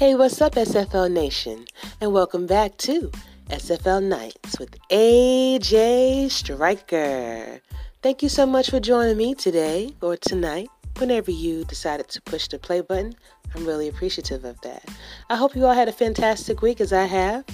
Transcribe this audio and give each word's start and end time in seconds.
Hey, 0.00 0.14
what's 0.14 0.40
up, 0.40 0.54
SFL 0.54 1.12
Nation? 1.12 1.66
And 2.00 2.14
welcome 2.14 2.46
back 2.46 2.78
to 2.78 3.12
SFL 3.50 4.02
Nights 4.02 4.58
with 4.58 4.78
AJ 4.88 6.30
Striker. 6.30 7.60
Thank 8.00 8.22
you 8.22 8.30
so 8.30 8.46
much 8.46 8.70
for 8.70 8.80
joining 8.80 9.18
me 9.18 9.34
today 9.34 9.94
or 10.00 10.16
tonight, 10.16 10.70
whenever 10.96 11.30
you 11.30 11.66
decided 11.66 12.08
to 12.08 12.22
push 12.22 12.48
the 12.48 12.58
play 12.58 12.80
button. 12.80 13.14
I'm 13.54 13.66
really 13.66 13.88
appreciative 13.88 14.46
of 14.46 14.58
that. 14.62 14.88
I 15.28 15.36
hope 15.36 15.54
you 15.54 15.66
all 15.66 15.74
had 15.74 15.88
a 15.88 15.92
fantastic 15.92 16.62
week 16.62 16.80
as 16.80 16.94
I 16.94 17.04
have. 17.04 17.44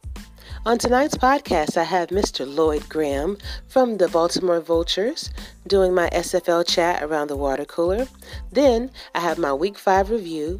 On 0.65 0.79
tonight's 0.79 1.15
podcast, 1.15 1.77
I 1.77 1.83
have 1.83 2.09
Mr. 2.09 2.51
Lloyd 2.51 2.89
Graham 2.89 3.37
from 3.67 3.97
the 3.97 4.07
Baltimore 4.07 4.59
Vultures 4.59 5.29
doing 5.67 5.93
my 5.93 6.09
SFL 6.09 6.67
chat 6.67 7.03
around 7.03 7.27
the 7.27 7.37
water 7.37 7.65
cooler. 7.65 8.07
Then 8.51 8.89
I 9.13 9.19
have 9.19 9.37
my 9.37 9.53
Week 9.53 9.77
5 9.77 10.09
review, 10.09 10.57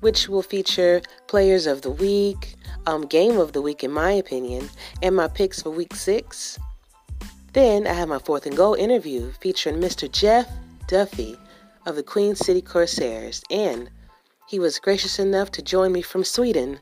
which 0.00 0.26
will 0.26 0.42
feature 0.42 1.02
players 1.26 1.66
of 1.66 1.82
the 1.82 1.90
week, 1.90 2.54
um, 2.86 3.06
game 3.06 3.36
of 3.36 3.52
the 3.52 3.60
week, 3.60 3.84
in 3.84 3.90
my 3.90 4.12
opinion, 4.12 4.70
and 5.02 5.14
my 5.14 5.28
picks 5.28 5.60
for 5.60 5.68
Week 5.70 5.94
6. 5.94 6.58
Then 7.52 7.86
I 7.86 7.94
have 7.94 8.08
my 8.08 8.18
fourth 8.18 8.46
and 8.46 8.56
goal 8.56 8.74
interview 8.74 9.32
featuring 9.40 9.80
Mr. 9.80 10.10
Jeff 10.10 10.48
Duffy 10.86 11.36
of 11.84 11.96
the 11.96 12.02
Queen 12.02 12.36
City 12.36 12.62
Corsairs, 12.62 13.42
and 13.50 13.90
he 14.48 14.60
was 14.60 14.78
gracious 14.78 15.18
enough 15.18 15.50
to 15.52 15.62
join 15.62 15.90
me 15.92 16.02
from 16.02 16.22
Sweden 16.22 16.80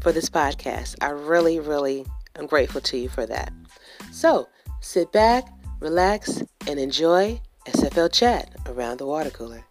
for 0.00 0.10
this 0.10 0.28
podcast. 0.28 0.96
I 1.00 1.10
really, 1.10 1.60
really 1.60 2.06
am 2.36 2.46
grateful 2.46 2.80
to 2.80 2.98
you 2.98 3.08
for 3.08 3.24
that. 3.26 3.52
So 4.10 4.48
sit 4.80 5.12
back, 5.12 5.46
relax, 5.80 6.42
and 6.66 6.80
enjoy 6.80 7.40
SFL 7.66 8.12
Chat 8.12 8.50
around 8.66 8.98
the 8.98 9.06
water 9.06 9.30
cooler. 9.30 9.64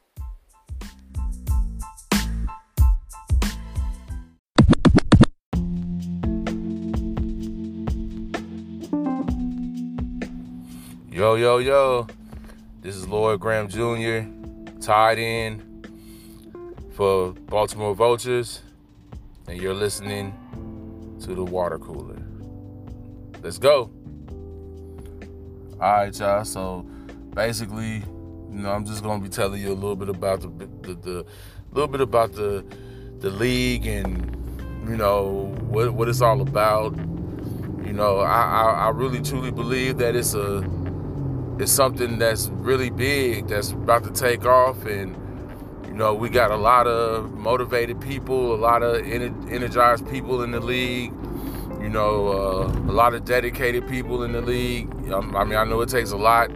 Yo, 11.13 11.35
yo, 11.35 11.59
yo. 11.59 12.07
This 12.81 12.95
is 12.95 13.07
Lloyd 13.07 13.39
Graham 13.39 13.67
Jr., 13.67 14.27
tight 14.81 15.19
end 15.19 15.61
for 16.95 17.33
Baltimore 17.33 17.93
Vultures, 17.93 18.63
and 19.47 19.61
you're 19.61 19.75
listening 19.75 20.33
to 21.21 21.35
the 21.35 21.43
water 21.43 21.77
cooler. 21.77 22.19
Let's 23.43 23.59
go. 23.59 23.91
All 25.79 25.97
right, 25.97 26.19
y'all. 26.19 26.45
So 26.45 26.81
basically, 27.35 27.97
you 27.97 28.61
know, 28.63 28.71
I'm 28.71 28.83
just 28.83 29.03
gonna 29.03 29.21
be 29.21 29.29
telling 29.29 29.61
you 29.61 29.71
a 29.71 29.75
little 29.75 29.95
bit 29.95 30.09
about 30.09 30.41
the 30.41 30.47
the, 30.81 30.95
the 30.95 31.25
little 31.73 31.89
bit 31.89 32.01
about 32.01 32.33
the 32.33 32.65
the 33.19 33.29
league 33.29 33.85
and 33.85 34.35
you 34.89 34.97
know 34.97 35.53
what 35.69 35.93
what 35.93 36.09
it's 36.09 36.21
all 36.21 36.41
about. 36.41 36.97
You 37.85 37.93
know, 37.93 38.17
I, 38.17 38.41
I, 38.41 38.71
I 38.85 38.89
really 38.89 39.21
truly 39.21 39.51
believe 39.51 39.99
that 39.99 40.15
it's 40.15 40.33
a 40.33 40.67
it's 41.59 41.71
something 41.71 42.17
that's 42.17 42.47
really 42.49 42.89
big 42.89 43.47
that's 43.47 43.71
about 43.71 44.03
to 44.03 44.11
take 44.11 44.45
off 44.45 44.85
and 44.85 45.15
you 45.85 45.93
know 45.93 46.13
we 46.13 46.29
got 46.29 46.49
a 46.49 46.55
lot 46.55 46.87
of 46.87 47.31
motivated 47.33 47.99
people 48.01 48.55
a 48.55 48.57
lot 48.57 48.81
of 48.81 49.05
energized 49.05 50.07
people 50.09 50.41
in 50.41 50.51
the 50.51 50.59
league 50.59 51.13
you 51.79 51.89
know 51.89 52.27
uh, 52.27 52.67
a 52.67 52.93
lot 52.93 53.13
of 53.13 53.23
dedicated 53.25 53.87
people 53.87 54.23
in 54.23 54.31
the 54.31 54.41
league. 54.41 54.89
Um, 55.11 55.35
i 55.35 55.43
mean 55.43 55.55
i 55.55 55.63
know 55.63 55.81
it 55.81 55.89
takes 55.89 56.11
a 56.11 56.17
lot 56.17 56.49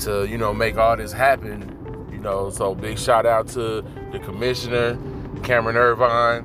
to 0.00 0.26
you 0.26 0.36
know 0.36 0.52
make 0.52 0.76
all 0.76 0.96
this 0.96 1.12
happen 1.12 2.08
you 2.10 2.18
know 2.18 2.50
so 2.50 2.74
big 2.74 2.98
shout 2.98 3.24
out 3.24 3.46
to 3.48 3.84
the 4.10 4.18
commissioner 4.18 4.98
cameron 5.44 5.76
irvine 5.76 6.44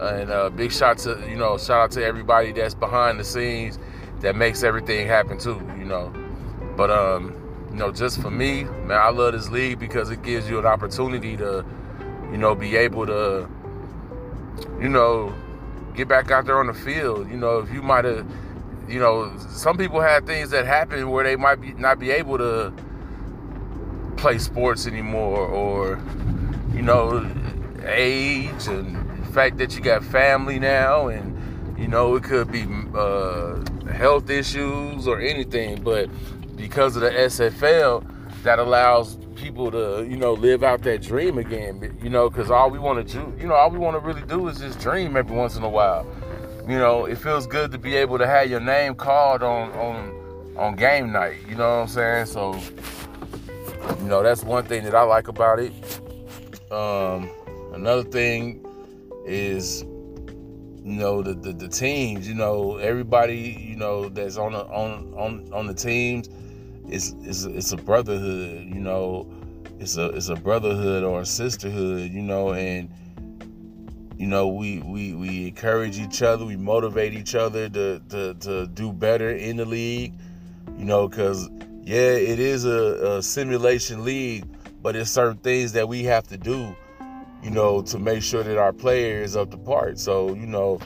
and 0.00 0.32
uh, 0.32 0.50
big 0.50 0.72
shout 0.72 0.98
to 0.98 1.24
you 1.28 1.36
know 1.36 1.56
shout 1.56 1.80
out 1.82 1.90
to 1.92 2.04
everybody 2.04 2.50
that's 2.50 2.74
behind 2.74 3.20
the 3.20 3.24
scenes 3.24 3.78
that 4.20 4.34
makes 4.34 4.64
everything 4.64 5.06
happen 5.06 5.38
too 5.38 5.60
you 5.78 5.84
know 5.84 6.12
but 6.76 6.90
um, 6.90 7.34
you 7.70 7.76
know, 7.78 7.90
just 7.90 8.20
for 8.20 8.30
me, 8.30 8.64
man, 8.64 8.98
I 8.98 9.10
love 9.10 9.32
this 9.32 9.50
league 9.50 9.78
because 9.78 10.10
it 10.10 10.22
gives 10.22 10.48
you 10.48 10.58
an 10.58 10.66
opportunity 10.66 11.36
to, 11.38 11.64
you 12.30 12.36
know, 12.36 12.54
be 12.54 12.76
able 12.76 13.06
to, 13.06 13.48
you 14.80 14.88
know, 14.88 15.34
get 15.94 16.08
back 16.08 16.30
out 16.30 16.44
there 16.46 16.58
on 16.58 16.66
the 16.66 16.74
field. 16.74 17.30
You 17.30 17.36
know, 17.36 17.58
if 17.58 17.72
you 17.72 17.82
might 17.82 18.04
have, 18.04 18.26
you 18.88 19.00
know, 19.00 19.34
some 19.38 19.78
people 19.78 20.00
have 20.00 20.26
things 20.26 20.50
that 20.50 20.66
happen 20.66 21.10
where 21.10 21.24
they 21.24 21.36
might 21.36 21.56
be 21.56 21.72
not 21.72 21.98
be 21.98 22.10
able 22.10 22.38
to 22.38 22.72
play 24.16 24.38
sports 24.38 24.86
anymore, 24.86 25.46
or 25.46 26.00
you 26.74 26.82
know, 26.82 27.26
age 27.86 28.66
and 28.66 28.96
the 29.24 29.32
fact 29.32 29.58
that 29.58 29.74
you 29.74 29.80
got 29.80 30.04
family 30.04 30.58
now, 30.58 31.08
and 31.08 31.78
you 31.78 31.88
know, 31.88 32.16
it 32.16 32.22
could 32.22 32.52
be 32.52 32.66
uh, 32.94 33.56
health 33.90 34.30
issues 34.30 35.08
or 35.08 35.20
anything, 35.20 35.82
but 35.82 36.08
because 36.62 36.94
of 36.94 37.02
the 37.02 37.10
SFL 37.10 38.06
that 38.44 38.60
allows 38.60 39.16
people 39.34 39.68
to, 39.72 40.06
you 40.08 40.16
know, 40.16 40.32
live 40.32 40.62
out 40.62 40.80
that 40.82 41.02
dream 41.02 41.38
again. 41.38 41.98
You 42.00 42.08
know, 42.08 42.30
because 42.30 42.52
all 42.52 42.70
we 42.70 42.78
want 42.78 43.04
to 43.04 43.14
do, 43.14 43.34
you 43.36 43.48
know, 43.48 43.54
all 43.54 43.68
we 43.68 43.78
want 43.78 43.96
to 43.96 44.00
really 44.00 44.22
do 44.22 44.46
is 44.46 44.58
just 44.58 44.78
dream 44.78 45.16
every 45.16 45.34
once 45.36 45.56
in 45.56 45.64
a 45.64 45.68
while. 45.68 46.06
You 46.68 46.78
know, 46.78 47.06
it 47.06 47.18
feels 47.18 47.48
good 47.48 47.72
to 47.72 47.78
be 47.78 47.96
able 47.96 48.16
to 48.18 48.28
have 48.28 48.48
your 48.48 48.60
name 48.60 48.94
called 48.94 49.42
on 49.42 49.72
on 49.72 50.56
on 50.56 50.76
game 50.76 51.10
night. 51.10 51.38
You 51.48 51.56
know 51.56 51.78
what 51.78 51.82
I'm 51.82 51.88
saying? 51.88 52.26
So, 52.26 52.54
you 53.98 54.04
know, 54.04 54.22
that's 54.22 54.44
one 54.44 54.64
thing 54.64 54.84
that 54.84 54.94
I 54.94 55.02
like 55.02 55.26
about 55.26 55.58
it. 55.58 55.72
Um, 56.70 57.28
another 57.74 58.04
thing 58.04 58.64
is 59.26 59.82
you 60.84 60.94
know 60.94 61.22
the, 61.22 61.34
the, 61.34 61.52
the 61.52 61.68
teams 61.68 62.26
you 62.26 62.34
know 62.34 62.76
everybody 62.78 63.56
you 63.60 63.76
know 63.76 64.08
that's 64.08 64.36
on 64.36 64.52
on 64.52 65.14
on 65.16 65.48
on 65.52 65.66
the 65.68 65.74
teams 65.74 66.28
it's 66.88 67.14
it's 67.20 67.44
it's 67.44 67.72
a 67.72 67.76
brotherhood, 67.76 68.66
you 68.66 68.80
know. 68.80 69.26
It's 69.78 69.96
a 69.96 70.06
it's 70.10 70.28
a 70.28 70.36
brotherhood 70.36 71.02
or 71.02 71.22
a 71.22 71.26
sisterhood, 71.26 72.12
you 72.12 72.22
know, 72.22 72.52
and 72.52 72.88
you 74.16 74.26
know 74.26 74.48
we 74.48 74.78
we 74.80 75.14
we 75.14 75.48
encourage 75.48 75.98
each 75.98 76.22
other, 76.22 76.44
we 76.44 76.56
motivate 76.56 77.14
each 77.14 77.34
other 77.34 77.68
to 77.68 78.00
to 78.10 78.34
to 78.34 78.66
do 78.68 78.92
better 78.92 79.30
in 79.30 79.56
the 79.56 79.64
league, 79.64 80.14
you 80.76 80.84
know, 80.84 81.08
because 81.08 81.48
yeah, 81.82 82.12
it 82.12 82.38
is 82.38 82.64
a, 82.64 83.16
a 83.16 83.22
simulation 83.22 84.04
league, 84.04 84.44
but 84.82 84.94
it's 84.94 85.10
certain 85.10 85.38
things 85.38 85.72
that 85.72 85.88
we 85.88 86.04
have 86.04 86.28
to 86.28 86.36
do, 86.36 86.76
you 87.42 87.50
know, 87.50 87.82
to 87.82 87.98
make 87.98 88.22
sure 88.22 88.44
that 88.44 88.58
our 88.58 88.72
player 88.72 89.20
is 89.20 89.36
up 89.36 89.50
to 89.50 89.56
part. 89.56 89.98
So 89.98 90.34
you 90.34 90.46
know, 90.46 90.78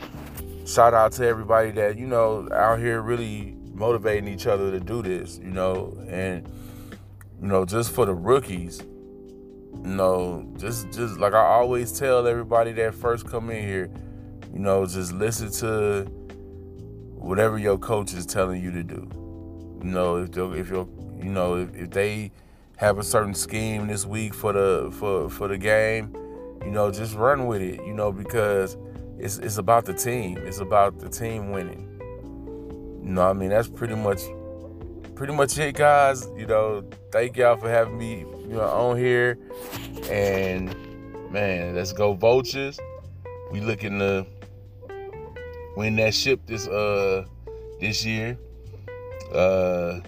shout 0.67 0.95
out 0.95 1.13
to 1.13 1.27
everybody 1.27 1.71
that 1.73 1.99
you 1.99 2.07
know 2.07 2.49
out 2.53 2.79
here 2.79 3.03
really 3.03 3.56
motivating 3.77 4.29
each 4.29 4.47
other 4.47 4.71
to 4.71 4.81
do 4.81 5.03
this, 5.03 5.39
you 5.39 5.51
know, 5.51 5.97
and 6.09 6.49
you 7.41 7.49
know, 7.49 7.65
just 7.65 7.93
for 7.93 8.07
the 8.07 8.15
rookies, 8.15 8.81
you 8.81 9.93
know, 9.95 10.51
just 10.57 10.91
just 10.91 11.19
like 11.19 11.35
I 11.35 11.45
always 11.45 11.97
tell 11.97 12.27
everybody 12.27 12.73
that 12.73 12.95
first 12.95 13.27
come 13.27 13.51
in 13.51 13.63
here, 13.63 13.91
you 14.53 14.59
know, 14.59 14.87
just 14.87 15.13
listen 15.13 15.51
to 15.61 16.05
whatever 17.15 17.59
your 17.59 17.79
coach 17.79 18.15
is 18.15 18.25
telling 18.25 18.63
you 18.63 18.71
to 18.71 18.83
do. 18.83 19.09
You 19.83 19.91
know, 19.91 20.17
if 20.17 20.37
if 20.37 20.71
you're 20.71 20.89
you 21.19 21.31
know 21.31 21.57
if, 21.57 21.75
if 21.75 21.91
they 21.91 22.33
have 22.77 22.99
a 22.99 23.03
certain 23.03 23.35
scheme 23.35 23.87
this 23.87 24.07
week 24.07 24.33
for 24.33 24.53
the 24.53 24.91
for 24.99 25.29
for 25.29 25.49
the 25.49 25.59
game, 25.59 26.17
you 26.65 26.71
know, 26.71 26.91
just 26.91 27.15
run 27.15 27.47
with 27.47 27.61
it. 27.61 27.85
You 27.85 27.93
know, 27.93 28.11
because 28.13 28.79
it's 29.19 29.37
it's 29.39 29.59
about 29.59 29.85
the 29.85 29.95
team. 29.95 30.39
It's 30.39 30.59
about 30.59 30.99
the 30.99 31.11
team 31.11 31.51
winning. 31.51 31.96
You 33.07 33.13
know, 33.13 33.23
I 33.23 33.35
mean, 33.35 33.51
that's 33.51 33.69
pretty 33.69 33.95
much 33.95 34.21
pretty 35.15 35.33
much 35.33 35.57
it, 35.59 35.77
guys. 35.77 36.29
You 36.37 36.47
know, 36.47 36.85
thank 37.13 37.37
y'all 37.37 37.57
for 37.57 37.71
having 37.71 37.97
me, 37.97 38.19
you 38.19 38.55
know, 38.55 38.63
on 38.63 38.99
here. 38.99 39.39
And 40.11 40.75
man, 41.31 41.77
let's 41.77 41.93
go 41.93 42.15
vultures. 42.15 42.81
We 43.53 43.61
looking 43.61 44.01
to 44.01 44.27
win 45.77 45.95
that 45.97 46.15
ship 46.15 46.41
this 46.47 46.67
uh 46.67 47.25
this 47.81 48.05
year. 48.05 48.37
Uh 49.33 50.01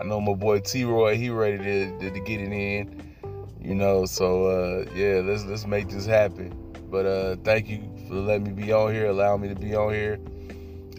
I 0.00 0.04
know 0.04 0.20
my 0.20 0.34
boy 0.34 0.58
T 0.58 0.84
Roy, 0.84 1.16
he 1.16 1.30
ready 1.30 1.58
to, 1.58 1.98
to, 2.00 2.10
to, 2.10 2.20
get 2.20 2.40
it 2.40 2.52
in. 2.52 3.14
You 3.60 3.76
know, 3.76 4.04
so 4.04 4.46
uh 4.46 4.84
yeah, 4.96 5.20
let's 5.24 5.44
let's 5.44 5.64
make 5.64 5.90
this 5.90 6.06
happen. 6.06 6.52
But 6.90 7.06
uh 7.06 7.36
thank 7.44 7.68
you 7.68 7.88
for 8.08 8.14
letting 8.14 8.42
me 8.42 8.64
be 8.64 8.72
on 8.72 8.92
here, 8.92 9.06
allowing 9.06 9.42
me 9.42 9.48
to 9.48 9.54
be 9.54 9.76
on 9.76 9.94
here. 9.94 10.18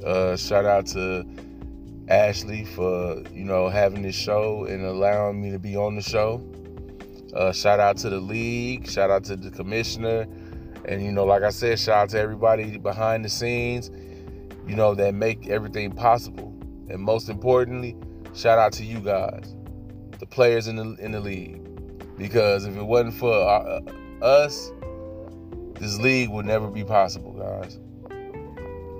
Uh, 0.05 0.35
shout 0.35 0.65
out 0.65 0.85
to 0.87 1.25
Ashley 2.07 2.65
for 2.65 3.23
you 3.33 3.43
know 3.43 3.69
having 3.69 4.01
this 4.01 4.15
show 4.15 4.65
and 4.65 4.85
allowing 4.85 5.41
me 5.41 5.51
to 5.51 5.59
be 5.59 5.75
on 5.75 5.95
the 5.95 6.01
show. 6.01 6.41
Uh, 7.33 7.51
shout 7.51 7.79
out 7.79 7.97
to 7.97 8.09
the 8.09 8.19
league. 8.19 8.89
Shout 8.89 9.11
out 9.11 9.23
to 9.25 9.35
the 9.35 9.51
commissioner. 9.51 10.25
And, 10.85 11.03
you 11.03 11.11
know, 11.11 11.25
like 11.25 11.43
I 11.43 11.49
said, 11.49 11.79
shout 11.79 11.97
out 11.97 12.09
to 12.09 12.19
everybody 12.19 12.77
behind 12.77 13.25
the 13.25 13.29
scenes, 13.29 13.91
you 14.65 14.75
know, 14.75 14.95
that 14.95 15.13
make 15.13 15.47
everything 15.47 15.91
possible. 15.91 16.55
And 16.89 17.01
most 17.01 17.29
importantly, 17.29 17.95
shout 18.33 18.57
out 18.57 18.71
to 18.73 18.85
you 18.85 18.99
guys, 18.99 19.53
the 20.19 20.25
players 20.25 20.67
in 20.67 20.77
the, 20.77 20.95
in 21.03 21.11
the 21.11 21.19
league. 21.19 21.61
Because 22.17 22.65
if 22.65 22.75
it 22.77 22.83
wasn't 22.83 23.15
for 23.15 23.33
our, 23.33 23.81
uh, 24.21 24.25
us, 24.25 24.71
this 25.75 25.99
league 25.99 26.29
would 26.29 26.45
never 26.45 26.69
be 26.69 26.83
possible, 26.83 27.33
guys. 27.33 27.77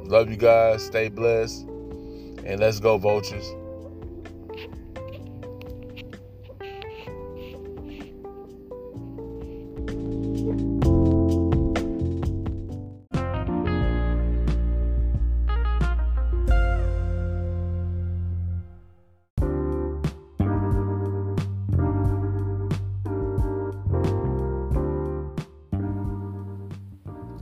Love 0.07 0.29
you 0.29 0.37
guys. 0.37 0.85
Stay 0.85 1.09
blessed. 1.09 1.67
And 2.45 2.61
let's 2.61 2.79
go, 2.79 2.97
Vultures. 2.97 3.45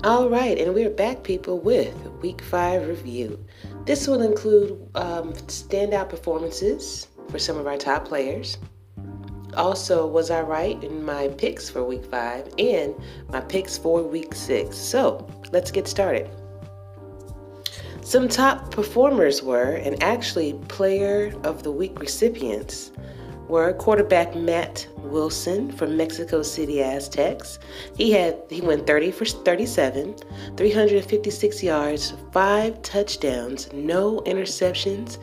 All 0.03 0.29
right, 0.29 0.57
and 0.59 0.75
we're 0.75 0.91
back, 0.91 1.23
people, 1.23 1.59
with 1.59 2.05
week 2.21 2.41
five 2.41 2.88
review. 2.88 3.44
This 3.85 4.07
will 4.07 4.21
include 4.21 4.89
um, 4.95 5.33
standout 5.33 6.09
performances 6.09 7.07
for 7.29 7.39
some 7.39 7.57
of 7.57 7.67
our 7.67 7.77
top 7.77 8.06
players. 8.06 8.57
Also, 9.56 10.06
was 10.06 10.31
I 10.31 10.41
right 10.41 10.81
in 10.83 11.03
my 11.06 11.29
picks 11.29 11.69
for 11.69 11.83
week 11.83 12.06
five 12.06 12.53
and 12.57 12.94
my 13.29 13.39
picks 13.39 13.77
for 13.77 14.03
week 14.03 14.35
six? 14.35 14.77
So 14.77 15.27
let's 15.51 15.71
get 15.71 15.88
started. 15.88 16.29
Some 18.01 18.27
top 18.27 18.69
performers 18.69 19.41
were, 19.41 19.71
and 19.71 20.01
actually 20.03 20.53
player 20.67 21.33
of 21.44 21.63
the 21.63 21.71
week 21.71 22.00
recipients 22.00 22.91
were 23.47 23.74
quarterback 23.74 24.36
Matt 24.36 24.88
Wilson 24.97 25.71
from 25.71 25.97
Mexico 25.97 26.42
City 26.42 26.81
Aztecs. 26.81 27.59
He 27.95 28.12
had 28.12 28.38
he 28.50 28.62
went 28.62 28.88
30 28.88 29.12
for 29.12 29.25
37, 29.25 30.15
356 30.57 31.63
yards, 31.63 32.13
5 32.31 32.81
touchdowns, 32.81 33.71
no 33.74 34.21
interceptions, 34.21 35.18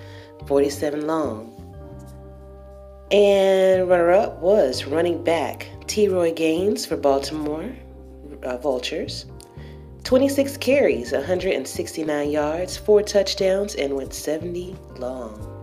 47 0.46 1.06
long. 1.06 1.58
And 3.10 3.88
runner 3.88 4.12
up 4.12 4.40
was 4.40 4.86
running 4.86 5.22
back 5.22 5.68
T. 5.86 6.08
Roy 6.08 6.32
Gaines 6.32 6.86
for 6.86 6.96
Baltimore 6.96 7.70
uh, 8.42 8.56
Vultures. 8.56 9.26
26 10.04 10.56
carries, 10.56 11.12
169 11.12 12.30
yards, 12.30 12.76
4 12.76 13.02
touchdowns, 13.02 13.75
and 13.76 13.94
went 13.94 14.12
70 14.12 14.76
long. 14.96 15.62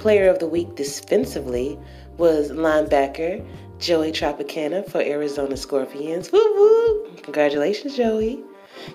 Player 0.00 0.30
of 0.30 0.38
the 0.38 0.46
Week 0.46 0.74
defensively 0.76 1.78
was 2.16 2.50
linebacker 2.52 3.46
Joey 3.78 4.12
Tropicana 4.12 4.90
for 4.90 5.02
Arizona 5.02 5.58
Scorpions. 5.58 6.32
Woo 6.32 6.38
woo! 6.38 7.10
Congratulations, 7.22 7.98
Joey. 7.98 8.42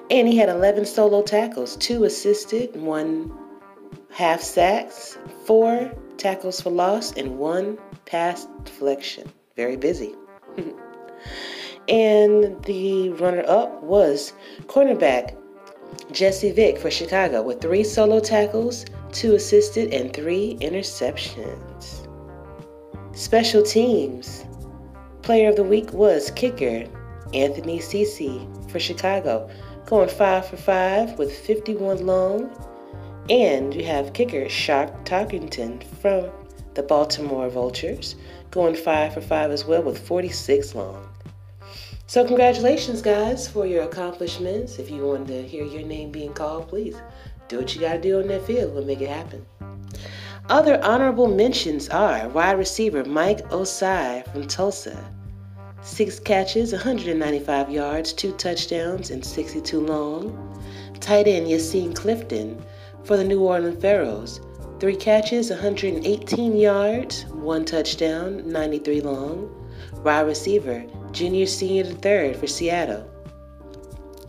And 0.09 0.27
he 0.27 0.35
had 0.35 0.49
11 0.49 0.85
solo 0.85 1.21
tackles, 1.21 1.75
two 1.75 2.05
assisted, 2.05 2.75
one 2.75 3.31
half 4.09 4.41
sacks, 4.41 5.19
four 5.45 5.91
tackles 6.17 6.59
for 6.59 6.71
loss, 6.71 7.11
and 7.11 7.37
one 7.37 7.77
pass 8.07 8.47
deflection. 8.63 9.31
Very 9.55 9.77
busy. 9.77 10.15
and 11.87 12.63
the 12.63 13.09
runner 13.19 13.43
up 13.47 13.83
was 13.83 14.33
cornerback 14.65 15.37
Jesse 16.11 16.51
Vick 16.51 16.77
for 16.77 16.91
Chicago 16.91 17.41
with 17.41 17.61
three 17.61 17.83
solo 17.83 18.19
tackles, 18.19 18.85
two 19.11 19.35
assisted, 19.35 19.93
and 19.93 20.13
three 20.13 20.57
interceptions. 20.61 22.07
Special 23.15 23.63
teams. 23.63 24.45
Player 25.21 25.49
of 25.49 25.55
the 25.55 25.63
week 25.63 25.91
was 25.93 26.31
kicker 26.31 26.85
Anthony 27.33 27.79
Cece 27.79 28.69
for 28.69 28.79
Chicago, 28.79 29.49
going 29.85 30.09
5 30.09 30.47
for 30.47 30.57
5 30.57 31.17
with 31.17 31.35
51 31.35 32.05
long. 32.05 32.49
And 33.29 33.73
you 33.73 33.83
have 33.85 34.13
kicker 34.13 34.47
Shark 34.49 35.05
Tarkington 35.05 35.83
from 36.01 36.29
the 36.75 36.83
Baltimore 36.83 37.49
Vultures, 37.49 38.15
going 38.51 38.75
5 38.75 39.13
for 39.13 39.21
5 39.21 39.51
as 39.51 39.65
well 39.65 39.81
with 39.81 39.97
46 39.97 40.75
long. 40.75 41.14
So, 42.15 42.23
congratulations, 42.25 43.01
guys, 43.01 43.45
for 43.45 43.65
your 43.65 43.83
accomplishments. 43.83 44.79
If 44.79 44.89
you 44.89 45.05
wanted 45.05 45.27
to 45.27 45.45
hear 45.45 45.65
your 45.65 45.81
name 45.81 46.11
being 46.11 46.31
called, 46.31 46.69
please 46.69 46.95
do 47.49 47.57
what 47.57 47.75
you 47.75 47.81
got 47.81 47.95
to 47.95 48.01
do 48.01 48.21
on 48.21 48.27
that 48.29 48.47
field. 48.47 48.73
We'll 48.73 48.85
make 48.85 49.01
it 49.01 49.09
happen. 49.09 49.45
Other 50.47 50.81
honorable 50.81 51.27
mentions 51.27 51.89
are 51.89 52.29
wide 52.29 52.57
receiver 52.57 53.03
Mike 53.03 53.45
Osai 53.49 54.25
from 54.31 54.47
Tulsa. 54.47 54.97
Six 55.81 56.17
catches, 56.17 56.71
195 56.71 57.69
yards, 57.69 58.13
two 58.13 58.31
touchdowns, 58.37 59.11
and 59.11 59.25
62 59.25 59.77
long. 59.77 60.57
Tight 61.01 61.27
end 61.27 61.47
Yassine 61.47 61.93
Clifton 61.93 62.63
for 63.03 63.17
the 63.17 63.25
New 63.25 63.41
Orleans 63.41 63.81
Pharaohs. 63.81 64.39
Three 64.79 64.95
catches, 64.95 65.49
118 65.49 66.55
yards, 66.55 67.25
one 67.25 67.65
touchdown, 67.65 68.49
93 68.49 69.01
long. 69.01 69.51
Wide 70.05 70.21
receiver 70.21 70.85
junior 71.15 71.45
senior 71.45 71.85
third 71.85 72.35
for 72.35 72.45
Seattle. 72.45 73.09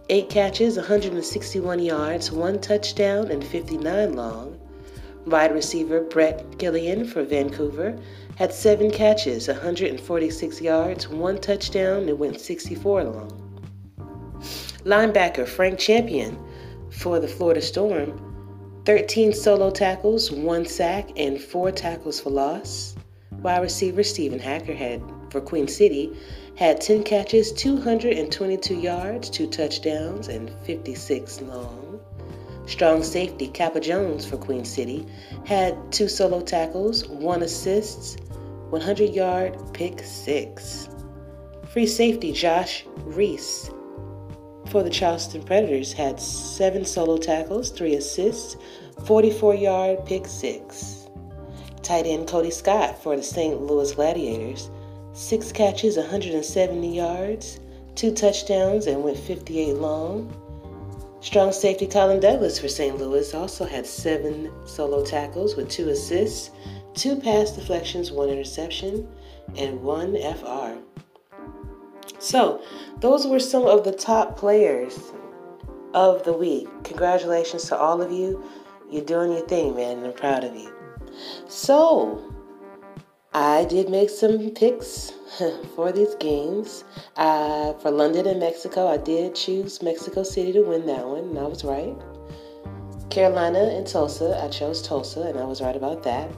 Eight 0.08 0.30
catches, 0.30 0.76
161 0.76 1.80
yards, 1.80 2.30
one 2.30 2.60
touchdown, 2.60 3.28
and 3.28 3.44
59 3.44 4.14
long. 4.14 4.56
Wide 5.26 5.52
receiver 5.52 6.02
Brett 6.02 6.58
Gillian 6.58 7.04
for 7.04 7.24
Vancouver 7.24 7.98
had 8.36 8.54
seven 8.54 8.92
catches, 8.92 9.48
146 9.48 10.60
yards, 10.60 11.08
one 11.08 11.38
touchdown, 11.38 12.08
and 12.08 12.16
went 12.20 12.40
64 12.40 13.02
long. 13.02 13.42
Linebacker 14.84 15.48
Frank 15.48 15.80
Champion 15.80 16.38
for 16.90 17.18
the 17.18 17.26
Florida 17.26 17.60
Storm 17.60 18.22
13 18.84 19.32
solo 19.32 19.72
tackles, 19.72 20.30
one 20.30 20.64
sack, 20.64 21.10
and 21.16 21.40
four 21.40 21.72
tackles 21.72 22.20
for 22.20 22.30
loss. 22.30 22.94
Wide 23.32 23.62
receiver 23.62 24.04
Stephen 24.04 24.38
Hacker 24.38 24.74
had 24.74 25.02
for 25.30 25.40
Queen 25.40 25.66
City 25.66 26.16
had 26.56 26.80
10 26.80 27.04
catches, 27.04 27.52
222 27.52 28.74
yards, 28.80 29.28
two 29.28 29.46
touchdowns, 29.46 30.28
and 30.28 30.50
56 30.64 31.42
long. 31.42 32.00
Strong 32.66 33.02
safety 33.02 33.46
Kappa 33.48 33.78
Jones 33.78 34.24
for 34.24 34.38
Queen 34.38 34.64
City 34.64 35.06
had 35.44 35.76
two 35.92 36.08
solo 36.08 36.40
tackles, 36.40 37.06
one 37.08 37.42
assist, 37.42 38.20
100 38.70 39.10
yard 39.10 39.56
pick 39.74 40.00
six. 40.00 40.88
Free 41.68 41.86
safety 41.86 42.32
Josh 42.32 42.84
Reese 43.04 43.70
for 44.70 44.82
the 44.82 44.90
Charleston 44.90 45.42
Predators 45.42 45.92
had 45.92 46.18
seven 46.18 46.84
solo 46.84 47.18
tackles, 47.18 47.70
three 47.70 47.94
assists, 47.94 48.56
44 49.04 49.54
yard 49.54 50.06
pick 50.06 50.26
six. 50.26 51.06
Tight 51.82 52.06
end 52.06 52.26
Cody 52.26 52.50
Scott 52.50 53.00
for 53.00 53.14
the 53.14 53.22
St. 53.22 53.60
Louis 53.60 53.92
Gladiators 53.92 54.70
six 55.16 55.50
catches, 55.50 55.96
170 55.96 56.94
yards, 56.94 57.58
two 57.94 58.12
touchdowns, 58.12 58.86
and 58.86 59.02
went 59.02 59.16
58 59.16 59.72
long. 59.74 60.30
Strong 61.20 61.52
safety 61.52 61.86
Colin 61.86 62.20
Douglas 62.20 62.58
for 62.58 62.68
St. 62.68 62.98
Louis 62.98 63.32
also 63.34 63.64
had 63.64 63.86
seven 63.86 64.52
solo 64.66 65.02
tackles 65.02 65.56
with 65.56 65.70
two 65.70 65.88
assists, 65.88 66.50
two 66.94 67.16
pass 67.16 67.52
deflections, 67.52 68.12
one 68.12 68.28
interception, 68.28 69.08
and 69.56 69.82
one 69.82 70.14
FR. 70.14 70.76
So, 72.18 72.62
those 73.00 73.26
were 73.26 73.40
some 73.40 73.64
of 73.64 73.84
the 73.84 73.92
top 73.92 74.36
players 74.36 74.98
of 75.94 76.24
the 76.24 76.32
week. 76.34 76.68
Congratulations 76.84 77.64
to 77.68 77.76
all 77.76 78.02
of 78.02 78.12
you. 78.12 78.44
You're 78.90 79.04
doing 79.04 79.32
your 79.32 79.46
thing, 79.48 79.74
man, 79.74 79.98
and 79.98 80.06
I'm 80.06 80.12
proud 80.12 80.44
of 80.44 80.54
you. 80.54 80.70
So, 81.48 82.25
I 83.36 83.66
did 83.66 83.90
make 83.90 84.08
some 84.08 84.48
picks 84.52 85.12
for 85.74 85.92
these 85.92 86.14
games. 86.14 86.84
Uh, 87.18 87.74
for 87.74 87.90
London 87.90 88.26
and 88.26 88.40
Mexico, 88.40 88.88
I 88.88 88.96
did 88.96 89.34
choose 89.34 89.82
Mexico 89.82 90.22
City 90.22 90.54
to 90.54 90.62
win 90.62 90.86
that 90.86 91.06
one, 91.06 91.24
and 91.24 91.38
I 91.38 91.42
was 91.42 91.62
right. 91.62 91.94
Carolina 93.10 93.58
and 93.58 93.86
Tulsa, 93.86 94.40
I 94.42 94.48
chose 94.48 94.80
Tulsa, 94.80 95.20
and 95.20 95.38
I 95.38 95.44
was 95.44 95.60
right 95.60 95.76
about 95.76 96.02
that. 96.04 96.30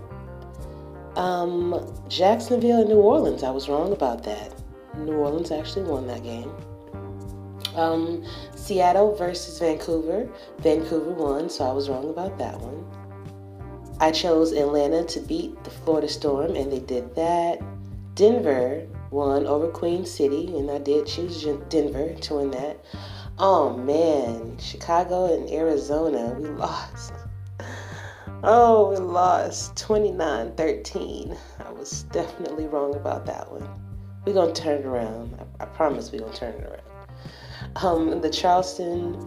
Um, 1.15 1.87
Jacksonville 2.09 2.81
and 2.81 2.89
New 2.89 2.99
Orleans, 3.01 3.45
I 3.45 3.51
was 3.51 3.69
wrong 3.69 3.93
about 3.93 4.25
that. 4.25 4.53
New 4.97 5.15
Orleans 5.15 5.53
actually 5.53 5.89
won 5.89 6.09
that 6.09 6.25
game. 6.25 6.51
Um, 7.77 8.25
Seattle 8.57 9.15
versus 9.15 9.61
Vancouver, 9.61 10.29
Vancouver 10.59 11.13
won, 11.13 11.49
so 11.49 11.65
I 11.65 11.73
was 11.73 11.89
wrong 11.89 12.11
about 12.11 12.39
that 12.39 12.59
one. 12.59 12.85
I 14.01 14.13
chose 14.13 14.53
Atlanta 14.53 15.05
to 15.05 15.21
beat 15.21 15.65
the 15.65 15.71
Florida 15.71 16.09
Storm, 16.09 16.55
and 16.55 16.71
they 16.71 16.79
did 16.79 17.17
that. 17.17 17.61
Denver 18.15 18.87
won 19.11 19.47
over 19.47 19.69
Queen 19.69 20.05
City, 20.05 20.57
and 20.57 20.71
I 20.71 20.79
did 20.79 21.07
choose 21.07 21.45
Denver 21.69 22.15
to 22.15 22.35
win 22.35 22.53
that. 22.53 22.85
Oh 23.39 23.77
man, 23.77 24.57
Chicago 24.59 25.35
and 25.35 25.51
Arizona, 25.51 26.37
we 26.39 26.49
lost. 26.49 27.13
Oh, 28.45 28.91
we 28.91 28.97
lost 28.99 29.77
29 29.77 30.55
13. 30.55 31.37
I 31.67 31.73
was 31.73 32.05
definitely 32.05 32.69
wrong 32.69 32.95
about 32.95 33.27
that 33.27 33.51
one. 33.51 33.69
We're 34.25 34.35
going 34.35 34.55
to 34.55 34.63
turn 34.63 34.79
it 34.79 34.87
around. 34.87 35.37
I, 35.59 35.65
I 35.65 35.67
promise 35.67 36.13
we're 36.13 36.21
going 36.21 36.33
to 36.33 36.39
turn 36.39 36.55
it 36.55 36.65
around. 36.65 36.83
Um, 37.77 38.21
the 38.21 38.31
Charleston 38.31 39.27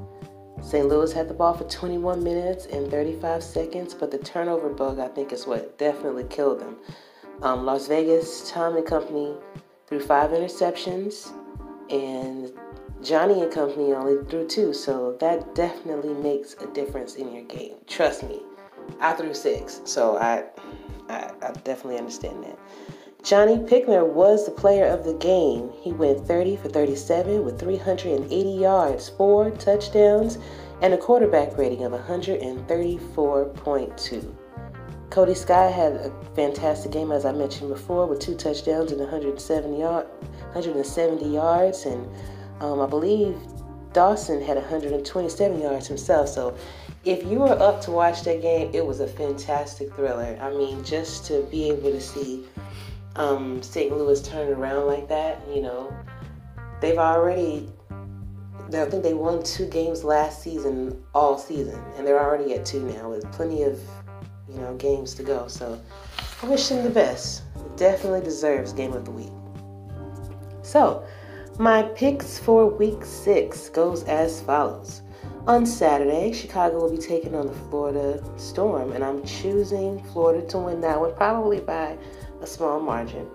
St. 0.62 0.88
Louis 0.88 1.12
had 1.12 1.28
the 1.28 1.34
ball 1.34 1.54
for 1.54 1.64
21 1.64 2.22
minutes 2.22 2.66
and 2.66 2.90
35 2.90 3.42
seconds, 3.42 3.94
but 3.94 4.10
the 4.10 4.18
turnover 4.18 4.70
bug, 4.70 4.98
I 4.98 5.08
think, 5.08 5.32
is 5.32 5.46
what 5.46 5.78
definitely 5.78 6.24
killed 6.24 6.60
them. 6.60 6.76
Um, 7.42 7.64
Las 7.64 7.86
Vegas, 7.86 8.50
Tom 8.50 8.76
and 8.76 8.86
Company 8.86 9.34
threw 9.86 10.00
five 10.00 10.30
interceptions, 10.30 11.32
and 11.88 12.52
Johnny 13.02 13.42
and 13.42 13.52
Company 13.52 13.92
only 13.92 14.24
threw 14.28 14.44
two, 14.46 14.74
so 14.74 15.16
that 15.20 15.54
definitely 15.54 16.14
makes 16.14 16.54
a 16.54 16.66
difference 16.68 17.14
in 17.14 17.32
your 17.32 17.44
game. 17.44 17.74
Trust 17.86 18.24
me. 18.24 18.42
I 19.00 19.12
threw 19.12 19.32
six, 19.34 19.80
so 19.84 20.16
I, 20.16 20.46
I, 21.08 21.30
I 21.40 21.52
definitely 21.62 21.98
understand 21.98 22.42
that. 22.42 22.58
Johnny 23.22 23.58
Pickner 23.58 24.04
was 24.04 24.44
the 24.44 24.50
player 24.50 24.86
of 24.86 25.04
the 25.04 25.14
game. 25.14 25.70
He 25.80 25.92
went 25.92 26.26
30 26.26 26.56
for 26.56 26.68
37 26.68 27.44
with 27.44 27.60
380 27.60 28.50
yards, 28.50 29.10
four 29.10 29.52
touchdowns, 29.52 30.38
and 30.82 30.94
a 30.94 30.98
quarterback 30.98 31.56
rating 31.56 31.84
of 31.84 31.92
134.2. 31.92 34.34
Cody 35.10 35.34
Sky 35.34 35.70
had 35.70 35.92
a 35.92 36.12
fantastic 36.34 36.92
game, 36.92 37.12
as 37.12 37.24
I 37.24 37.32
mentioned 37.32 37.70
before, 37.70 38.06
with 38.06 38.20
two 38.20 38.34
touchdowns 38.34 38.92
and 38.92 39.00
170, 39.00 39.78
yard, 39.78 40.06
170 40.52 41.26
yards, 41.26 41.86
and 41.86 42.06
um, 42.60 42.80
I 42.80 42.86
believe 42.86 43.36
Dawson 43.94 44.42
had 44.42 44.56
127 44.56 45.60
yards 45.60 45.86
himself. 45.86 46.28
So 46.28 46.54
if 47.04 47.24
you 47.24 47.38
were 47.38 47.58
up 47.60 47.80
to 47.82 47.90
watch 47.90 48.22
that 48.24 48.42
game, 48.42 48.70
it 48.74 48.84
was 48.84 49.00
a 49.00 49.06
fantastic 49.06 49.92
thriller. 49.94 50.38
I 50.40 50.50
mean, 50.50 50.84
just 50.84 51.24
to 51.26 51.42
be 51.50 51.70
able 51.70 51.90
to 51.90 52.00
see 52.00 52.44
um, 53.16 53.62
St. 53.62 53.96
Louis 53.96 54.20
turn 54.22 54.52
around 54.52 54.86
like 54.86 55.08
that, 55.08 55.40
you 55.52 55.62
know, 55.62 55.92
they've 56.82 56.98
already, 56.98 57.68
I 57.90 58.84
think 58.84 59.02
they 59.02 59.14
won 59.14 59.42
two 59.42 59.66
games 59.66 60.04
last 60.04 60.42
season, 60.42 61.02
all 61.14 61.38
season, 61.38 61.82
and 61.96 62.06
they're 62.06 62.20
already 62.20 62.52
at 62.54 62.66
two 62.66 62.82
now 62.82 63.08
with 63.10 63.30
plenty 63.32 63.62
of, 63.62 63.80
you 64.48 64.60
know, 64.60 64.74
games 64.76 65.14
to 65.14 65.22
go. 65.22 65.48
So 65.48 65.80
I 66.42 66.46
wish 66.46 66.68
them 66.68 66.84
the 66.84 66.90
best. 66.90 67.42
Definitely 67.76 68.22
deserves 68.22 68.72
Game 68.72 68.92
of 68.92 69.04
the 69.04 69.10
Week. 69.10 69.32
So, 70.62 71.04
my 71.58 71.82
picks 71.82 72.38
for 72.38 72.66
week 72.66 73.04
six 73.04 73.68
goes 73.68 74.04
as 74.04 74.40
follows. 74.42 75.02
On 75.48 75.64
Saturday, 75.64 76.32
Chicago 76.32 76.78
will 76.78 76.90
be 76.90 76.98
taking 76.98 77.34
on 77.34 77.46
the 77.46 77.54
Florida 77.54 78.22
Storm, 78.36 78.92
and 78.92 79.02
I'm 79.02 79.24
choosing 79.24 80.04
Florida 80.12 80.46
to 80.48 80.58
win 80.58 80.80
that 80.82 81.00
one, 81.00 81.14
probably 81.14 81.60
by 81.60 81.96
a 82.42 82.46
small 82.46 82.80
margin. 82.80 83.26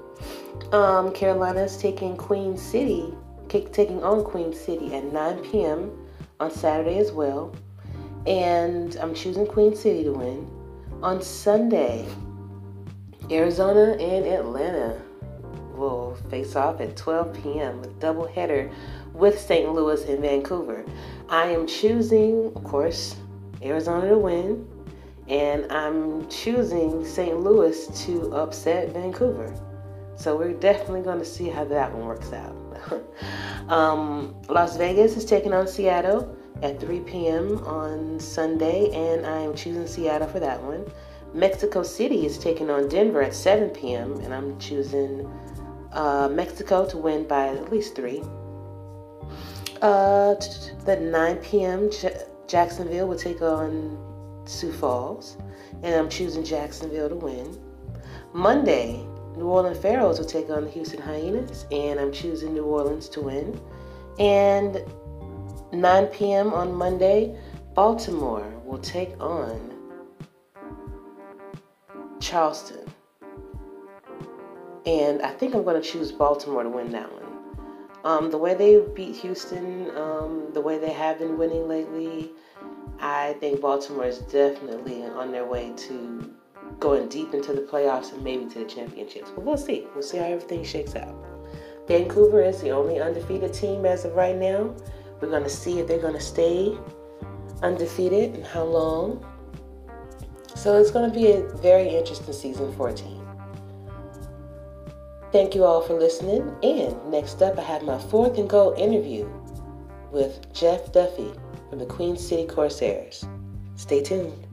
Um, 0.71 1.11
Carolina 1.11 1.63
is 1.63 1.75
taking 1.75 2.15
Queen 2.15 2.55
City, 2.55 3.13
taking 3.49 4.03
on 4.03 4.23
Queen 4.23 4.53
City 4.53 4.93
at 4.93 5.11
9 5.11 5.39
p.m. 5.39 5.91
on 6.39 6.51
Saturday 6.51 6.99
as 6.99 7.11
well, 7.11 7.55
and 8.27 8.95
I'm 8.97 9.13
choosing 9.15 9.47
Queen 9.47 9.75
City 9.75 10.03
to 10.03 10.13
win. 10.13 10.62
On 11.03 11.21
Sunday, 11.21 12.07
Arizona 13.29 13.91
and 14.01 14.25
Atlanta 14.25 15.01
will 15.75 16.15
face 16.29 16.55
off 16.55 16.79
at 16.79 16.95
12 16.95 17.43
p.m. 17.43 17.81
with 17.81 17.99
double 17.99 18.25
header 18.25 18.71
with 19.11 19.37
St. 19.37 19.69
Louis 19.73 20.01
and 20.05 20.21
Vancouver. 20.21 20.85
I 21.27 21.47
am 21.47 21.67
choosing, 21.67 22.53
of 22.55 22.63
course, 22.63 23.17
Arizona 23.61 24.11
to 24.11 24.17
win, 24.17 24.65
and 25.27 25.69
I'm 25.73 26.25
choosing 26.29 27.05
St. 27.05 27.37
Louis 27.37 27.85
to 28.05 28.33
upset 28.33 28.93
Vancouver. 28.93 29.53
So 30.15 30.37
we're 30.37 30.53
definitely 30.53 31.01
going 31.01 31.19
to 31.19 31.25
see 31.25 31.49
how 31.49 31.65
that 31.65 31.91
one 31.93 32.05
works 32.05 32.31
out. 32.31 32.55
um, 33.69 34.33
Las 34.47 34.77
Vegas 34.77 35.17
is 35.17 35.25
taking 35.25 35.51
on 35.51 35.67
Seattle 35.67 36.33
at 36.61 36.79
3 36.79 36.99
p.m. 37.01 37.57
on 37.65 38.19
Sunday, 38.19 38.89
and 38.93 39.25
I 39.25 39.39
am 39.39 39.55
choosing 39.55 39.87
Seattle 39.87 40.27
for 40.27 40.39
that 40.39 40.61
one. 40.61 40.85
Mexico 41.33 41.81
City 41.83 42.25
is 42.25 42.37
taking 42.37 42.69
on 42.69 42.87
Denver 42.87 43.21
at 43.23 43.33
7 43.33 43.69
p.m., 43.69 44.19
and 44.21 44.33
I'm 44.33 44.59
choosing 44.59 45.29
uh, 45.91 46.29
Mexico 46.31 46.87
to 46.87 46.97
win 46.97 47.27
by 47.27 47.47
at 47.47 47.71
least 47.71 47.95
three. 47.95 48.21
Uh, 49.81 50.35
the 50.85 50.97
9 50.99 51.37
p.m. 51.37 51.89
J- 51.91 52.21
Jacksonville 52.47 53.07
will 53.07 53.17
take 53.17 53.41
on 53.41 53.97
Sioux 54.45 54.71
Falls, 54.71 55.37
and 55.81 55.95
I'm 55.95 56.09
choosing 56.09 56.43
Jacksonville 56.43 57.09
to 57.09 57.15
win. 57.15 57.57
Monday, 58.33 59.05
New 59.35 59.47
Orleans 59.47 59.79
Pharaohs 59.79 60.19
will 60.19 60.25
take 60.25 60.49
on 60.49 60.65
the 60.65 60.69
Houston 60.69 61.01
Hyenas, 61.01 61.65
and 61.71 61.99
I'm 61.99 62.11
choosing 62.11 62.53
New 62.53 62.65
Orleans 62.65 63.09
to 63.09 63.21
win. 63.21 63.59
And 64.19 64.83
9 65.73 66.07
p.m. 66.07 66.53
on 66.53 66.73
Monday, 66.73 67.35
Baltimore 67.73 68.47
will 68.63 68.77
take 68.79 69.19
on 69.19 69.73
Charleston. 72.19 72.85
And 74.85 75.21
I 75.21 75.31
think 75.31 75.55
I'm 75.55 75.63
going 75.63 75.81
to 75.81 75.87
choose 75.87 76.11
Baltimore 76.11 76.63
to 76.63 76.69
win 76.69 76.91
that 76.91 77.11
one. 77.11 77.23
Um, 78.03 78.31
the 78.31 78.37
way 78.37 78.53
they 78.53 78.81
beat 78.95 79.15
Houston, 79.17 79.89
um, 79.95 80.49
the 80.53 80.59
way 80.59 80.77
they 80.77 80.91
have 80.91 81.19
been 81.19 81.37
winning 81.37 81.67
lately, 81.67 82.31
I 82.99 83.33
think 83.39 83.61
Baltimore 83.61 84.05
is 84.05 84.19
definitely 84.19 85.03
on 85.05 85.31
their 85.31 85.45
way 85.45 85.73
to 85.75 86.33
going 86.79 87.07
deep 87.07 87.33
into 87.33 87.53
the 87.53 87.61
playoffs 87.61 88.13
and 88.13 88.23
maybe 88.23 88.45
to 88.45 88.59
the 88.59 88.65
championships. 88.65 89.31
But 89.31 89.43
we'll 89.43 89.57
see. 89.57 89.87
We'll 89.93 90.03
see 90.03 90.17
how 90.17 90.25
everything 90.25 90.63
shakes 90.63 90.95
out. 90.95 91.15
Vancouver 91.87 92.41
is 92.41 92.61
the 92.61 92.71
only 92.71 92.99
undefeated 92.99 93.53
team 93.53 93.85
as 93.85 94.05
of 94.05 94.15
right 94.15 94.35
now. 94.35 94.75
We're 95.23 95.29
going 95.29 95.43
to 95.43 95.49
see 95.49 95.79
if 95.79 95.87
they're 95.87 96.01
going 96.01 96.15
to 96.15 96.19
stay 96.19 96.77
undefeated 97.61 98.35
and 98.35 98.45
how 98.45 98.65
long. 98.65 99.25
So 100.53 100.77
it's 100.77 100.91
going 100.91 101.09
to 101.09 101.17
be 101.17 101.31
a 101.31 101.47
very 101.59 101.87
interesting 101.87 102.33
season 102.33 102.73
14. 102.73 103.25
Thank 105.31 105.55
you 105.55 105.63
all 105.63 105.79
for 105.79 105.93
listening. 105.93 106.53
And 106.61 107.09
next 107.09 107.41
up, 107.41 107.57
I 107.57 107.61
have 107.61 107.83
my 107.83 107.99
fourth 107.99 108.37
and 108.37 108.49
goal 108.49 108.73
interview 108.73 109.25
with 110.11 110.45
Jeff 110.53 110.91
Duffy 110.91 111.31
from 111.69 111.79
the 111.79 111.85
Queen 111.85 112.17
City 112.17 112.45
Corsairs. 112.45 113.23
Stay 113.77 114.03
tuned. 114.03 114.45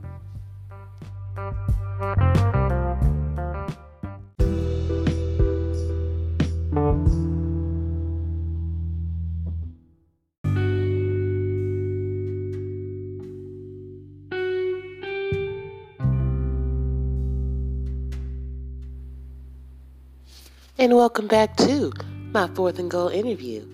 And 20.91 20.97
welcome 20.97 21.27
back 21.27 21.55
to 21.55 21.93
my 22.33 22.47
fourth 22.47 22.77
and 22.77 22.91
goal 22.91 23.07
interview. 23.07 23.65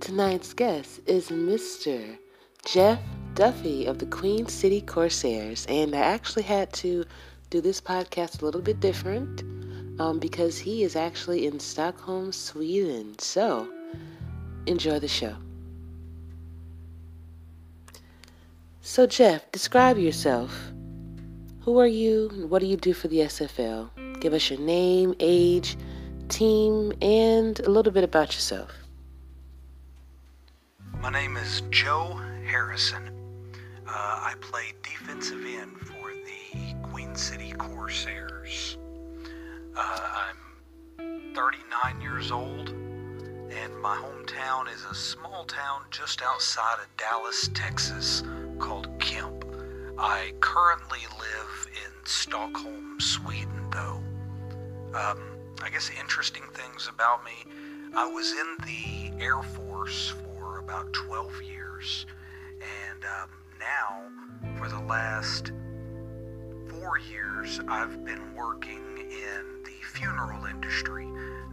Tonight's 0.00 0.52
guest 0.52 1.00
is 1.06 1.30
Mr. 1.30 2.18
Jeff 2.66 3.00
Duffy 3.32 3.86
of 3.86 3.98
the 3.98 4.04
Queen 4.04 4.46
City 4.46 4.82
Corsairs. 4.82 5.64
And 5.70 5.94
I 5.94 6.00
actually 6.00 6.42
had 6.42 6.70
to 6.74 7.06
do 7.48 7.62
this 7.62 7.80
podcast 7.80 8.42
a 8.42 8.44
little 8.44 8.60
bit 8.60 8.80
different 8.80 9.40
um, 9.98 10.18
because 10.18 10.58
he 10.58 10.82
is 10.82 10.96
actually 10.96 11.46
in 11.46 11.60
Stockholm, 11.60 12.30
Sweden. 12.30 13.18
So 13.20 13.66
enjoy 14.66 14.98
the 14.98 15.08
show. 15.08 15.34
So, 18.82 19.06
Jeff, 19.06 19.50
describe 19.50 19.96
yourself. 19.96 20.54
Who 21.62 21.78
are 21.78 21.86
you? 21.86 22.46
What 22.50 22.58
do 22.58 22.66
you 22.66 22.76
do 22.76 22.92
for 22.92 23.08
the 23.08 23.20
SFL? 23.20 24.20
Give 24.20 24.34
us 24.34 24.50
your 24.50 24.60
name, 24.60 25.14
age, 25.20 25.78
team, 26.28 26.92
and 27.00 27.58
a 27.60 27.70
little 27.70 27.92
bit 27.92 28.04
about 28.04 28.34
yourself. 28.34 28.70
My 31.00 31.10
name 31.10 31.36
is 31.36 31.62
Joe 31.70 32.20
Harrison. 32.44 33.08
Uh, 33.86 33.90
I 33.90 34.34
play 34.40 34.72
defensive 34.82 35.44
end 35.46 35.78
for 35.78 36.10
the 36.12 36.88
Queen 36.88 37.14
City 37.14 37.52
Corsairs. 37.52 38.76
Uh, 39.76 40.24
I'm 40.98 41.34
39 41.34 42.00
years 42.00 42.32
old, 42.32 42.70
and 42.70 43.80
my 43.80 43.96
hometown 43.96 44.72
is 44.72 44.84
a 44.90 44.94
small 44.94 45.44
town 45.44 45.82
just 45.90 46.22
outside 46.22 46.78
of 46.80 46.96
Dallas, 46.96 47.50
Texas, 47.54 48.22
called 48.58 48.88
Kemp. 48.98 49.44
I 49.98 50.32
currently 50.40 51.00
live 51.18 51.68
in 51.72 51.92
Stockholm, 52.04 53.00
Sweden, 53.00 53.70
though. 53.70 54.02
Um, 54.94 55.35
I 55.62 55.70
guess 55.70 55.90
interesting 55.98 56.42
things 56.52 56.88
about 56.88 57.24
me. 57.24 57.52
I 57.94 58.06
was 58.06 58.32
in 58.32 58.56
the 58.66 59.24
Air 59.24 59.42
Force 59.42 60.10
for 60.10 60.58
about 60.58 60.92
12 60.92 61.42
years, 61.42 62.06
and 62.60 63.04
um, 63.04 63.30
now, 63.58 64.02
for 64.58 64.68
the 64.68 64.80
last 64.80 65.52
four 66.68 66.98
years, 66.98 67.60
I've 67.68 68.04
been 68.04 68.34
working 68.34 68.98
in 68.98 69.62
the 69.64 69.86
funeral 69.92 70.44
industry 70.44 71.06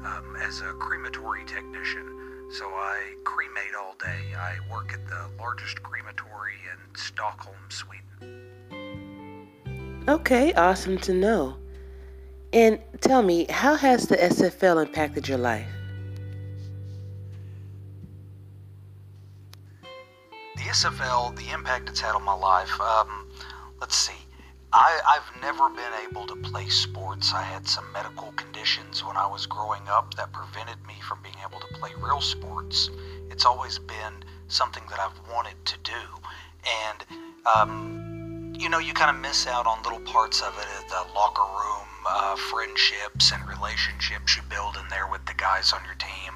um, 0.03 0.35
as 0.41 0.61
a 0.61 0.73
crematory 0.73 1.45
technician. 1.45 2.49
So 2.51 2.65
I 2.65 3.15
cremate 3.23 3.73
all 3.79 3.95
day. 3.99 4.35
I 4.37 4.57
work 4.71 4.93
at 4.93 5.07
the 5.07 5.29
largest 5.39 5.81
crematory 5.81 6.53
in 6.71 6.95
Stockholm, 6.95 7.55
Sweden. 7.69 8.03
Okay, 10.07 10.53
awesome 10.53 10.97
to 10.99 11.13
know. 11.13 11.55
And 12.53 12.79
tell 13.01 13.23
me, 13.23 13.47
how 13.49 13.73
has 13.73 14.07
the 14.07 14.15
SFL 14.15 14.85
impacted 14.85 15.27
your 15.27 15.39
life? 15.39 15.67
The 20.55 20.61
SFL, 20.61 21.35
the 21.35 21.49
impact 21.51 21.89
it's 21.89 21.99
had 21.99 22.13
on 22.13 22.21
my 22.21 22.35
life, 22.35 22.79
um, 22.79 23.27
let's 23.81 23.95
see. 23.95 24.13
I, 24.71 24.99
I've 25.07 25.41
never 25.41 25.69
been 25.69 25.93
able 26.07 26.27
to 26.27 26.35
play 26.35 26.67
sports. 26.69 27.33
I 27.33 27.41
had 27.41 27.67
some 27.67 27.91
medical 27.91 28.31
conditions 28.33 29.03
when 29.03 29.17
I 29.17 29.25
was 29.25 29.47
growing 29.47 29.87
up 29.87 30.13
that 30.15 30.31
prevented 30.31 30.77
me 30.85 30.93
from 31.07 31.19
being 31.23 31.35
able 31.47 31.59
to 31.59 31.67
play 31.73 31.91
real 31.99 32.21
sports. 32.21 32.91
It's 33.31 33.45
always 33.45 33.79
been 33.79 34.23
something 34.47 34.83
that 34.89 34.99
I've 34.99 35.19
wanted 35.31 35.63
to 35.65 35.77
do. 35.83 36.01
And, 36.85 37.05
um, 37.55 38.53
you 38.57 38.69
know, 38.69 38.79
you 38.79 38.93
kind 38.93 39.15
of 39.15 39.21
miss 39.21 39.47
out 39.47 39.65
on 39.65 39.81
little 39.83 40.01
parts 40.01 40.41
of 40.41 40.57
it 40.57 40.89
the 40.89 41.05
locker 41.13 41.41
room, 41.41 41.87
uh, 42.07 42.35
friendships 42.35 43.31
and 43.31 43.47
relationships 43.47 44.35
you 44.35 44.43
build 44.49 44.75
in 44.75 44.87
there 44.89 45.07
with 45.11 45.25
the 45.25 45.33
guys 45.35 45.73
on 45.73 45.81
your 45.85 45.95
team. 45.95 46.33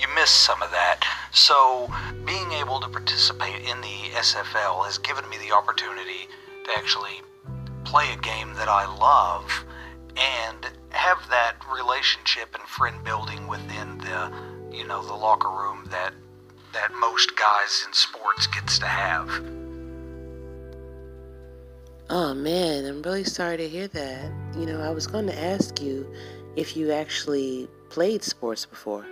You 0.00 0.08
miss 0.14 0.30
some 0.30 0.62
of 0.62 0.70
that. 0.70 1.00
So, 1.30 1.92
being 2.24 2.52
able 2.52 2.80
to 2.80 2.88
participate 2.88 3.62
in 3.62 3.80
the 3.80 4.10
SFL 4.16 4.84
has 4.86 4.98
given 4.98 5.28
me 5.28 5.36
the 5.38 5.54
opportunity 5.54 6.28
to 6.64 6.70
actually 6.76 7.22
play 7.84 8.12
a 8.12 8.16
game 8.16 8.54
that 8.54 8.68
I 8.68 8.86
love 8.86 9.64
and 10.16 10.66
have 10.90 11.18
that 11.30 11.56
relationship 11.72 12.54
and 12.54 12.62
friend 12.64 13.02
building 13.04 13.46
within 13.46 13.98
the, 13.98 14.32
you 14.72 14.86
know, 14.86 15.02
the 15.02 15.14
locker 15.14 15.50
room 15.50 15.86
that 15.90 16.12
that 16.72 16.92
most 17.00 17.36
guys 17.36 17.84
in 17.86 17.92
sports 17.92 18.46
gets 18.46 18.78
to 18.78 18.86
have. 18.86 19.59
Oh 22.12 22.34
man, 22.34 22.86
I'm 22.86 23.02
really 23.02 23.22
sorry 23.22 23.56
to 23.56 23.68
hear 23.68 23.86
that. 23.86 24.32
You 24.58 24.66
know, 24.66 24.80
I 24.80 24.90
was 24.90 25.06
going 25.06 25.28
to 25.28 25.38
ask 25.38 25.80
you 25.80 26.12
if 26.56 26.76
you 26.76 26.90
actually 26.90 27.68
played 27.88 28.24
sports 28.24 28.66
before. 28.66 29.06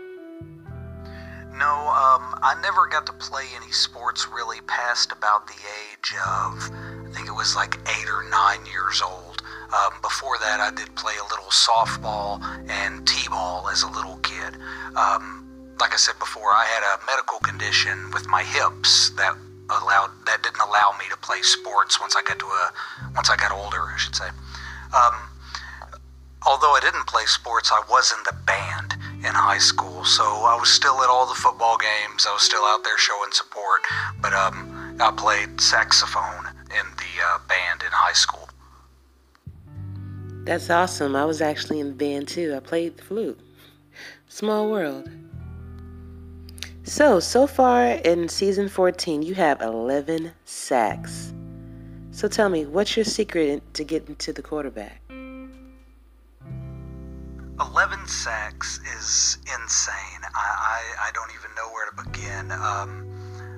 No, 1.55 1.71
um, 1.95 2.35
I 2.43 2.59
never 2.61 2.89
got 2.89 3.07
to 3.07 3.13
play 3.13 3.45
any 3.55 3.71
sports 3.71 4.27
really 4.35 4.61
past 4.63 5.13
about 5.13 5.47
the 5.47 5.55
age 5.55 6.13
of, 6.27 6.73
I 7.07 7.15
think 7.15 7.29
it 7.29 7.37
was 7.37 7.55
like 7.55 7.79
eight 7.87 8.09
or 8.09 8.29
nine 8.31 8.67
years 8.67 9.01
old. 9.01 9.45
Um, 9.73 9.93
before 10.03 10.37
that, 10.39 10.59
I 10.59 10.73
did 10.75 10.93
play 10.97 11.15
a 11.21 11.31
little 11.31 11.53
softball 11.53 12.43
and 12.69 13.07
t-ball 13.07 13.69
as 13.69 13.85
a 13.85 13.91
little 13.93 14.17
kid. 14.25 14.57
Um, 14.97 15.47
like 15.79 15.95
I 15.95 15.99
said 15.99 16.19
before, 16.19 16.51
I 16.51 16.65
had 16.65 16.83
a 16.83 17.07
medical 17.07 17.39
condition 17.39 18.11
with 18.13 18.27
my 18.27 18.43
hips 18.43 19.11
that 19.11 19.37
allowed 19.71 20.11
that 20.27 20.43
didn't 20.43 20.61
allow 20.61 20.95
me 20.99 21.05
to 21.11 21.17
play 21.17 21.43
sports 21.43 22.01
once 22.01 22.17
I 22.17 22.23
got 22.23 22.39
to 22.39 22.47
a 22.47 22.73
once 23.15 23.31
I 23.31 23.37
got 23.37 23.53
older, 23.53 23.83
I 23.83 23.97
should 23.97 24.17
say. 24.17 24.29
Um, 24.95 25.15
although 26.47 26.73
I 26.73 26.81
didn't 26.81 27.07
play 27.07 27.25
sports, 27.27 27.71
I 27.73 27.83
was 27.89 28.13
in 28.13 28.19
the 28.25 28.37
band 28.47 28.95
in 29.19 29.35
high 29.35 29.59
school, 29.59 30.05
so 30.05 30.25
I 30.25 30.57
was 30.59 30.71
still 30.71 31.03
at 31.03 31.11
all 31.11 31.27
the 31.27 31.35
football 31.35 31.77
games. 31.77 32.27
I 32.29 32.33
was 32.33 32.43
still 32.43 32.65
out 32.65 32.85
there 32.85 32.99
showing 32.99 33.31
support, 33.33 33.83
but 34.21 34.33
um, 34.33 34.97
I 35.01 35.11
played 35.11 35.61
saxophone 35.61 36.47
in 36.71 36.87
the 36.97 37.13
uh, 37.25 37.39
band 37.49 37.83
in 37.83 37.93
high 37.93 38.13
school. 38.13 38.49
That's 40.45 40.71
awesome. 40.71 41.15
I 41.15 41.27
was 41.27 41.43
actually 41.43 41.81
in 41.81 41.89
the 41.89 41.95
band 41.95 42.29
too. 42.29 42.55
I 42.57 42.61
played 42.61 42.97
the 42.97 43.03
flute. 43.03 43.39
Small 44.29 44.71
world. 44.71 45.11
So, 46.89 47.21
so 47.21 47.47
far 47.47 47.85
in 47.87 48.31
season 48.31 48.71
14, 48.71 49.21
you 49.23 49.35
have 49.35 49.61
11 49.61 50.33
sacks. 50.47 51.35
So 52.13 52.29
tell 52.29 52.49
me, 52.49 52.65
what's 52.65 52.97
your 52.97 53.05
secret 53.05 53.63
to 53.75 53.85
getting 53.85 54.17
to 54.17 54.33
the 54.33 54.41
quarterback? 54.41 55.03
11 57.61 58.07
sacks 58.07 58.81
is 58.97 59.37
insane. 59.55 60.23
I, 60.23 60.31
I, 60.35 61.09
I 61.09 61.11
don't 61.13 61.31
even 61.39 61.55
know 61.55 61.69
where 61.75 61.91
to 61.91 62.05
begin. 62.05 62.53
Um, 62.53 63.07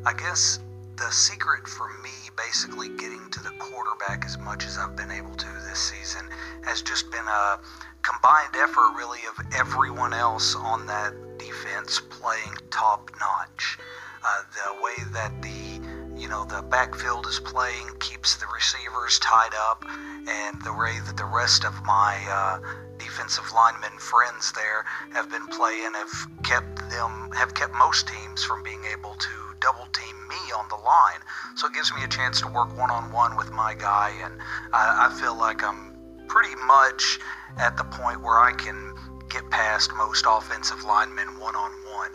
I 0.04 0.12
guess 0.12 0.58
the 0.96 1.08
secret 1.12 1.68
for 1.68 1.88
me 2.02 2.10
basically 2.36 2.88
getting 2.88 3.30
to 3.30 3.40
the 3.44 3.52
quarterback 3.60 4.24
as 4.24 4.38
much 4.38 4.66
as 4.66 4.76
I've 4.76 4.96
been 4.96 5.12
able 5.12 5.36
to 5.36 5.46
this 5.68 5.78
season 5.78 6.28
has 6.64 6.82
just 6.82 7.12
been 7.12 7.28
a 7.28 7.60
combined 8.02 8.56
effort, 8.56 8.92
really, 8.96 9.20
of 9.28 9.46
everyone 9.54 10.14
else 10.14 10.56
on 10.56 10.86
that 10.86 11.14
defense 11.40 12.00
playing 12.00 12.54
top 12.70 13.10
notch. 13.18 13.78
Uh, 14.22 14.42
the 14.52 14.82
way 14.82 14.96
that 15.12 15.32
the 15.40 16.20
you 16.20 16.28
know 16.28 16.44
the 16.44 16.62
backfield 16.62 17.26
is 17.26 17.40
playing 17.40 17.88
keeps 17.98 18.36
the 18.36 18.46
receivers 18.54 19.18
tied 19.20 19.54
up, 19.70 19.84
and 19.88 20.60
the 20.62 20.72
way 20.72 21.00
that 21.06 21.16
the 21.16 21.24
rest 21.24 21.64
of 21.64 21.74
my 21.84 22.20
uh, 22.28 22.60
defensive 22.98 23.50
linemen 23.54 23.96
friends 23.98 24.52
there 24.52 24.84
have 25.14 25.30
been 25.30 25.46
playing 25.46 25.92
have 25.94 26.42
kept 26.42 26.76
them 26.90 27.30
have 27.34 27.54
kept 27.54 27.72
most 27.74 28.06
teams 28.06 28.44
from 28.44 28.62
being 28.62 28.84
able 28.92 29.14
to 29.14 29.30
double 29.60 29.86
team 29.92 30.16
me 30.28 30.52
on 30.56 30.68
the 30.68 30.76
line. 30.76 31.20
So 31.56 31.66
it 31.66 31.72
gives 31.72 31.92
me 31.94 32.04
a 32.04 32.08
chance 32.08 32.40
to 32.40 32.48
work 32.48 32.76
one 32.76 32.90
on 32.90 33.10
one 33.12 33.36
with 33.36 33.50
my 33.52 33.74
guy, 33.74 34.12
and 34.22 34.34
I, 34.72 35.08
I 35.08 35.20
feel 35.20 35.34
like 35.34 35.64
I'm 35.64 35.96
pretty 36.28 36.54
much 36.66 37.18
at 37.58 37.76
the 37.76 37.84
point 37.84 38.22
where 38.22 38.38
I 38.38 38.52
can 38.52 38.94
get 39.30 39.48
past 39.50 39.90
most 39.96 40.26
offensive 40.28 40.82
linemen 40.84 41.38
one 41.38 41.56
on 41.56 41.70
one. 41.94 42.12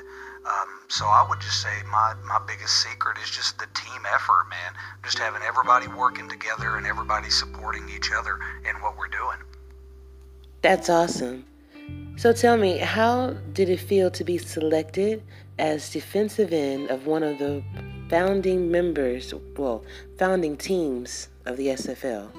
So 0.88 1.06
I 1.06 1.26
would 1.28 1.42
just 1.42 1.62
say 1.62 1.74
my, 1.92 2.14
my 2.26 2.40
biggest 2.48 2.84
secret 2.84 3.18
is 3.18 3.30
just 3.30 3.58
the 3.58 3.66
team 3.74 4.02
effort, 4.14 4.46
man. 4.50 4.74
Just 5.04 5.18
having 5.18 5.42
everybody 5.42 5.88
working 5.88 6.30
together 6.30 6.78
and 6.78 6.86
everybody 6.86 7.30
supporting 7.30 7.90
each 7.90 8.12
other 8.16 8.40
in 8.70 8.76
what 8.82 8.98
we're 8.98 9.08
doing. 9.08 9.38
That's 10.62 10.90
awesome. 10.90 11.46
So 12.18 12.32
tell 12.34 12.58
me, 12.58 12.78
how 12.78 13.32
did 13.54 13.70
it 13.70 13.80
feel 13.80 14.12
to 14.12 14.24
be 14.24 14.38
selected 14.38 15.24
as 15.58 15.90
defensive 15.92 16.54
end 16.54 16.90
of 16.90 17.08
one 17.08 17.24
of 17.24 17.40
the 17.40 17.64
founding 18.10 18.72
members, 18.72 19.34
well, 19.58 19.84
founding 20.18 20.56
teams 20.56 21.30
of 21.46 21.58
the 21.58 21.68
SFL? 21.68 22.30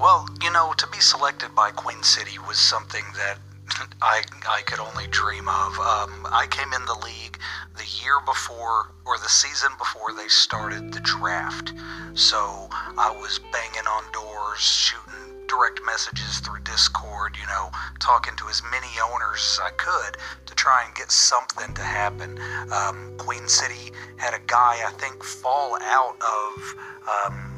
Well, 0.00 0.26
you 0.42 0.50
know, 0.50 0.72
to 0.78 0.86
be 0.86 0.98
selected 0.98 1.54
by 1.54 1.72
Queen 1.72 2.02
City 2.02 2.38
was 2.48 2.58
something 2.58 3.04
that 3.16 3.36
I, 4.02 4.22
I 4.48 4.62
could 4.62 4.80
only 4.80 5.06
dream 5.08 5.46
of. 5.46 5.78
Um, 5.78 6.26
I 6.32 6.46
came 6.48 6.72
in 6.72 6.82
the 6.86 6.98
league 7.04 7.38
the 7.76 7.84
year 8.02 8.16
before, 8.24 8.94
or 9.04 9.18
the 9.18 9.28
season 9.28 9.68
before 9.76 10.14
they 10.16 10.28
started 10.28 10.94
the 10.94 11.00
draft. 11.00 11.74
So 12.14 12.38
I 12.72 13.10
was 13.10 13.40
banging 13.52 13.86
on 13.86 14.10
doors, 14.12 14.60
shooting 14.60 15.46
direct 15.46 15.82
messages 15.84 16.38
through 16.38 16.60
Discord, 16.60 17.36
you 17.38 17.46
know, 17.48 17.70
talking 17.98 18.34
to 18.36 18.48
as 18.48 18.62
many 18.70 18.88
owners 19.04 19.58
as 19.58 19.60
I 19.66 19.70
could 19.76 20.16
to 20.46 20.54
try 20.54 20.82
and 20.86 20.94
get 20.94 21.10
something 21.10 21.74
to 21.74 21.82
happen. 21.82 22.38
Um, 22.72 23.12
Queen 23.18 23.46
City 23.48 23.92
had 24.16 24.32
a 24.32 24.40
guy, 24.46 24.80
I 24.80 24.92
think, 24.96 25.22
fall 25.22 25.76
out 25.82 26.16
of. 26.22 26.74
Um, 27.04 27.49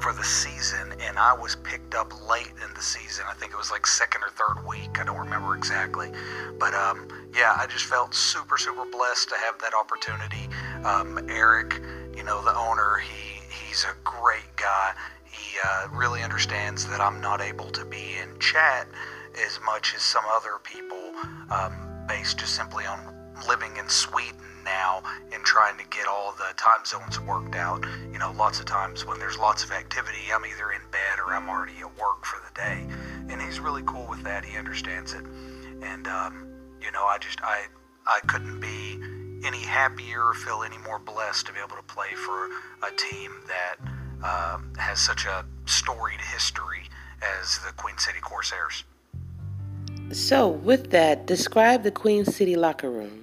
for 0.00 0.12
the 0.14 0.24
season, 0.24 0.94
and 1.00 1.18
I 1.18 1.34
was 1.34 1.56
picked 1.56 1.94
up 1.94 2.12
late 2.28 2.52
in 2.66 2.74
the 2.74 2.82
season. 2.82 3.26
I 3.28 3.34
think 3.34 3.52
it 3.52 3.56
was 3.56 3.70
like 3.70 3.86
second 3.86 4.22
or 4.22 4.30
third 4.30 4.66
week. 4.66 4.98
I 4.98 5.04
don't 5.04 5.18
remember 5.18 5.54
exactly, 5.54 6.10
but 6.58 6.72
um, 6.72 7.06
yeah, 7.34 7.54
I 7.56 7.66
just 7.66 7.84
felt 7.84 8.14
super, 8.14 8.56
super 8.56 8.86
blessed 8.86 9.28
to 9.28 9.34
have 9.36 9.58
that 9.60 9.74
opportunity. 9.74 10.48
Um, 10.84 11.28
Eric, 11.28 11.80
you 12.16 12.22
know, 12.24 12.42
the 12.42 12.56
owner, 12.56 12.96
he 12.96 13.42
he's 13.68 13.84
a 13.84 13.94
great 14.02 14.56
guy. 14.56 14.92
He 15.24 15.58
uh, 15.64 15.88
really 15.92 16.22
understands 16.22 16.86
that 16.86 17.00
I'm 17.00 17.20
not 17.20 17.42
able 17.42 17.70
to 17.70 17.84
be 17.84 18.16
in 18.22 18.38
chat 18.38 18.88
as 19.46 19.60
much 19.66 19.94
as 19.94 20.02
some 20.02 20.24
other 20.32 20.58
people, 20.64 21.12
um, 21.50 22.06
based 22.08 22.38
just 22.38 22.56
simply 22.56 22.86
on 22.86 23.14
living 23.46 23.76
in 23.76 23.88
Sweden 23.88 24.49
now 24.64 25.02
and 25.32 25.42
trying 25.44 25.76
to 25.78 25.84
get 25.90 26.06
all 26.06 26.32
the 26.32 26.54
time 26.56 26.84
zones 26.84 27.20
worked 27.20 27.54
out. 27.54 27.84
You 28.12 28.18
know, 28.18 28.32
lots 28.32 28.60
of 28.60 28.66
times 28.66 29.04
when 29.04 29.18
there's 29.18 29.38
lots 29.38 29.64
of 29.64 29.70
activity, 29.70 30.18
I'm 30.32 30.44
either 30.44 30.72
in 30.72 30.82
bed 30.90 31.18
or 31.18 31.34
I'm 31.34 31.48
already 31.48 31.78
at 31.80 31.98
work 31.98 32.24
for 32.24 32.40
the 32.46 32.54
day. 32.54 32.86
And 33.32 33.40
he's 33.40 33.60
really 33.60 33.82
cool 33.84 34.06
with 34.08 34.22
that. 34.24 34.44
He 34.44 34.56
understands 34.56 35.12
it. 35.12 35.24
And, 35.82 36.06
um, 36.08 36.48
you 36.80 36.90
know, 36.92 37.04
I 37.04 37.18
just, 37.18 37.40
I, 37.42 37.66
I 38.06 38.20
couldn't 38.26 38.60
be 38.60 38.98
any 39.46 39.62
happier 39.62 40.22
or 40.22 40.34
feel 40.34 40.62
any 40.62 40.78
more 40.78 40.98
blessed 40.98 41.46
to 41.46 41.52
be 41.52 41.58
able 41.58 41.76
to 41.76 41.82
play 41.82 42.12
for 42.14 42.46
a 42.82 42.90
team 42.96 43.32
that 43.46 43.76
um, 44.22 44.72
has 44.76 45.00
such 45.00 45.24
a 45.24 45.44
storied 45.66 46.20
history 46.20 46.82
as 47.40 47.58
the 47.58 47.72
Queen 47.72 47.96
City 47.98 48.18
Corsairs. 48.20 48.84
So, 50.12 50.48
with 50.48 50.90
that, 50.90 51.26
describe 51.26 51.84
the 51.84 51.90
Queen 51.90 52.24
City 52.24 52.56
locker 52.56 52.90
room. 52.90 53.19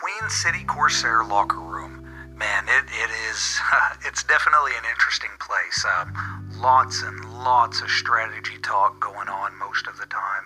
Queen 0.00 0.30
City 0.30 0.62
Corsair 0.62 1.24
locker 1.24 1.58
room, 1.58 2.06
man, 2.36 2.68
it, 2.68 2.84
it 2.86 3.10
is, 3.28 3.58
it's 4.06 4.22
definitely 4.22 4.70
an 4.78 4.84
interesting 4.88 5.30
place. 5.40 5.84
Um, 5.84 6.14
lots 6.60 7.02
and 7.02 7.42
lots 7.42 7.82
of 7.82 7.90
strategy 7.90 8.58
talk 8.62 9.00
going 9.00 9.28
on 9.28 9.58
most 9.58 9.88
of 9.88 9.98
the 9.98 10.06
time. 10.06 10.44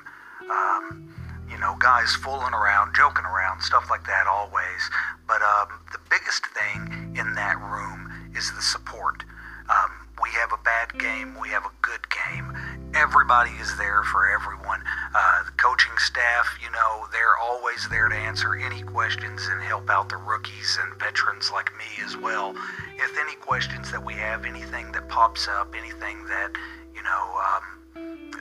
Um, 0.48 1.44
you 1.50 1.58
know, 1.58 1.76
guys 1.78 2.14
fooling 2.14 2.54
around, 2.54 2.94
joking 2.96 3.26
around, 3.26 3.60
stuff 3.60 3.90
like 3.90 4.06
that 4.06 4.26
always. 4.26 4.88
But 5.28 5.42
um, 5.42 5.68
the 5.92 6.00
biggest 6.08 6.46
thing 6.46 7.14
in 7.18 7.34
that 7.34 7.60
room 7.60 8.32
is 8.34 8.52
the 8.56 8.62
support. 8.62 9.22
Um, 9.68 10.01
we 10.32 10.38
have 10.38 10.52
a 10.52 10.62
bad 10.64 10.98
game, 10.98 11.36
we 11.40 11.48
have 11.50 11.64
a 11.64 11.72
good 11.82 12.00
game. 12.08 12.56
Everybody 12.94 13.50
is 13.60 13.76
there 13.76 14.02
for 14.04 14.30
everyone. 14.30 14.80
Uh, 15.14 15.44
the 15.44 15.50
coaching 15.52 15.92
staff, 15.98 16.46
you 16.62 16.70
know, 16.70 17.06
they're 17.12 17.36
always 17.42 17.86
there 17.90 18.08
to 18.08 18.14
answer 18.14 18.54
any 18.54 18.82
questions 18.82 19.46
and 19.50 19.62
help 19.62 19.90
out 19.90 20.08
the 20.08 20.16
rookies 20.16 20.78
and 20.82 20.98
veterans 20.98 21.50
like 21.52 21.70
me 21.76 21.84
as 22.04 22.16
well. 22.16 22.54
If 22.96 23.18
any 23.18 23.34
questions 23.36 23.90
that 23.92 24.02
we 24.02 24.14
have, 24.14 24.46
anything 24.46 24.90
that 24.92 25.08
pops 25.08 25.48
up, 25.48 25.74
anything 25.76 26.24
that, 26.26 26.52
you 26.94 27.02
know, 27.02 27.40
um, 27.44 27.82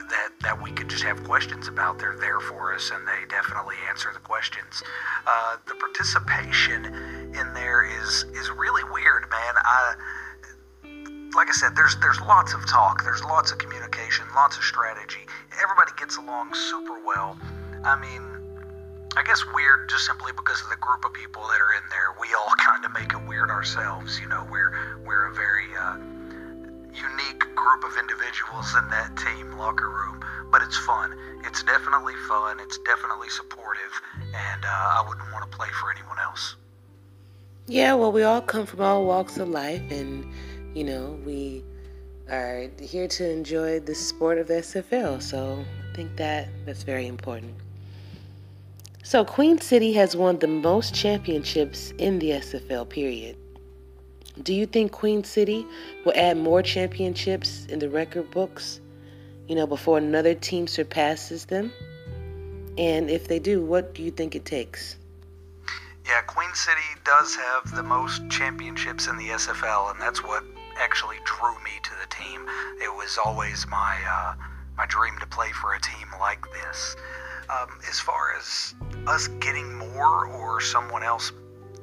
that 0.08 0.30
that 0.42 0.62
we 0.62 0.70
could 0.70 0.88
just 0.88 1.04
have 1.04 1.22
questions 1.24 1.68
about. 1.68 1.98
They're 1.98 2.16
there 2.18 2.40
for 2.40 2.74
us, 2.74 2.90
and 2.92 3.06
they 3.06 3.26
definitely 3.28 3.76
answer 3.88 4.10
the 4.12 4.20
questions. 4.20 4.82
Uh, 5.26 5.56
the 5.66 5.74
participation 5.74 6.84
in 7.34 7.54
there 7.54 7.84
is 7.84 8.24
is 8.34 8.50
really 8.50 8.84
weird, 8.84 9.28
man. 9.30 9.54
I 9.56 9.94
like 11.34 11.48
I 11.48 11.52
said, 11.52 11.74
there's 11.76 11.96
there's 12.00 12.20
lots 12.20 12.54
of 12.54 12.66
talk, 12.66 13.04
there's 13.04 13.24
lots 13.24 13.52
of 13.52 13.58
communication, 13.58 14.24
lots 14.34 14.56
of 14.56 14.64
strategy. 14.64 15.24
Everybody 15.62 15.92
gets 15.96 16.16
along 16.16 16.54
super 16.54 17.00
well. 17.04 17.38
I 17.84 17.98
mean, 17.98 18.22
I 19.16 19.22
guess 19.22 19.42
weird 19.54 19.88
just 19.88 20.06
simply 20.06 20.32
because 20.36 20.62
of 20.62 20.70
the 20.70 20.76
group 20.76 21.04
of 21.04 21.12
people 21.12 21.42
that 21.42 21.60
are 21.60 21.72
in 21.76 21.84
there. 21.90 22.14
We 22.20 22.28
all 22.34 22.52
kind 22.58 22.84
of 22.84 22.92
make 22.92 23.12
it 23.12 23.28
weird 23.28 23.50
ourselves. 23.50 24.20
You 24.20 24.28
know, 24.28 24.46
we're 24.50 24.72
we're 25.04 25.26
a 25.26 25.34
very 25.34 25.68
uh, 25.78 25.96
unique 26.92 27.44
group 27.54 27.84
of 27.84 27.96
individuals 27.96 28.74
in 28.76 28.88
that 28.88 29.16
team 29.16 29.56
locker 29.56 29.88
room, 29.88 30.20
but 30.50 30.62
it's 30.62 30.76
fun. 30.78 31.16
It's 31.44 31.62
definitely 31.62 32.14
fun. 32.28 32.60
It's 32.60 32.78
definitely 32.78 33.28
supportive, 33.30 33.92
and 34.20 34.64
uh, 34.64 34.68
I 34.68 35.04
wouldn't 35.08 35.32
want 35.32 35.50
to 35.50 35.56
play 35.56 35.68
for 35.80 35.90
anyone 35.90 36.18
else. 36.18 36.56
Yeah, 37.66 37.94
well, 37.94 38.12
we 38.12 38.22
all 38.22 38.42
come 38.42 38.66
from 38.66 38.80
all 38.80 39.06
walks 39.06 39.38
of 39.38 39.48
life, 39.48 39.82
and 39.90 40.26
you 40.74 40.84
know, 40.84 41.18
we 41.24 41.64
are 42.30 42.68
here 42.80 43.08
to 43.08 43.30
enjoy 43.30 43.80
the 43.80 43.94
sport 43.94 44.38
of 44.38 44.48
the 44.48 44.54
SFL. 44.54 45.20
So 45.22 45.64
I 45.90 45.96
think 45.96 46.16
that 46.16 46.48
that's 46.64 46.82
very 46.82 47.06
important. 47.06 47.54
So 49.02 49.24
Queen 49.24 49.60
City 49.60 49.92
has 49.94 50.16
won 50.16 50.38
the 50.38 50.46
most 50.46 50.94
championships 50.94 51.92
in 51.98 52.18
the 52.18 52.30
SFL 52.30 52.88
period. 52.88 53.36
Do 54.42 54.54
you 54.54 54.64
think 54.64 54.92
Queen 54.92 55.24
City 55.24 55.66
will 56.04 56.14
add 56.16 56.38
more 56.38 56.62
championships 56.62 57.66
in 57.66 57.78
the 57.78 57.90
record 57.90 58.30
books, 58.30 58.80
you 59.48 59.54
know, 59.54 59.66
before 59.66 59.98
another 59.98 60.34
team 60.34 60.66
surpasses 60.66 61.44
them? 61.46 61.72
And 62.78 63.10
if 63.10 63.28
they 63.28 63.38
do, 63.38 63.62
what 63.62 63.94
do 63.94 64.02
you 64.02 64.10
think 64.10 64.34
it 64.34 64.46
takes? 64.46 64.96
Yeah, 66.06 66.22
Queen 66.22 66.52
City 66.54 66.80
does 67.04 67.36
have 67.36 67.74
the 67.76 67.82
most 67.82 68.28
championships 68.30 69.06
in 69.06 69.16
the 69.18 69.28
SFL, 69.28 69.92
and 69.92 70.00
that's 70.00 70.24
what 70.24 70.42
actually 70.78 71.16
drew 71.24 71.54
me 71.62 71.72
to 71.82 71.90
the 72.00 72.06
team. 72.08 72.46
It 72.80 72.92
was 72.92 73.18
always 73.24 73.66
my 73.68 73.98
uh, 74.08 74.34
my 74.76 74.86
dream 74.86 75.18
to 75.20 75.26
play 75.26 75.50
for 75.52 75.74
a 75.74 75.80
team 75.80 76.08
like 76.20 76.44
this. 76.52 76.96
Um, 77.48 77.78
as 77.88 78.00
far 78.00 78.34
as 78.38 78.74
us 79.06 79.28
getting 79.40 79.74
more 79.74 80.26
or 80.26 80.60
someone 80.60 81.02
else 81.02 81.32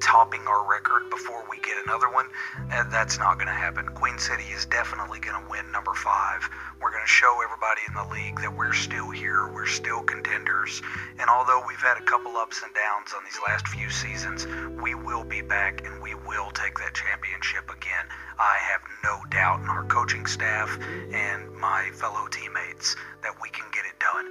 topping 0.02 0.42
our 0.48 0.70
record 0.70 1.10
before 1.10 1.46
we 1.50 1.58
get 1.58 1.78
another 1.86 2.10
one, 2.12 2.28
uh, 2.72 2.84
that's 2.90 3.20
not 3.20 3.38
going 3.38 3.48
to 3.48 3.54
happen. 3.54 3.88
Queen 3.90 4.18
City 4.18 4.44
is 4.56 4.66
definitely 4.66 5.20
going 5.20 5.42
to 5.42 5.50
win 5.50 5.72
number 5.72 5.94
five. 5.94 6.48
We're 6.82 6.92
going 6.92 7.04
to 7.04 7.10
show 7.10 7.40
everybody 7.44 7.82
in 7.88 7.94
the 7.94 8.14
league 8.14 8.40
that 8.42 8.56
we're 8.56 8.74
still 8.74 9.10
here, 9.10 9.50
we're 9.54 9.68
still 9.68 10.02
contenders, 10.04 10.82
and 11.20 11.30
although 11.30 11.64
we've 11.68 11.82
had 11.82 11.98
a 11.98 12.04
couple 12.04 12.38
ups 12.38 12.62
and 12.64 12.74
downs 12.74 13.14
on 13.16 13.24
these 13.24 13.40
last 13.48 13.68
few 13.68 13.90
seasons, 13.90 14.48
we 14.82 14.96
will 14.96 15.24
be 15.24 15.42
back 15.42 15.86
and 15.86 16.02
we 16.02 16.16
will 16.16 16.52
take 16.52 16.78
that 16.80 16.94
championship 16.94 17.70
again. 17.70 18.06
I 18.40 18.58
have 18.72 18.82
no 19.04 19.20
doubt 19.30 19.62
in 19.62 19.70
our 19.70 19.84
coaching 19.86 20.26
staff 20.26 20.78
and 21.12 21.52
my 21.56 21.90
fellow 21.94 22.28
teammates 22.32 22.96
that 23.22 23.34
we 23.42 23.50
can 23.50 23.66
get 23.72 23.84
it 23.86 24.00
done. 24.00 24.26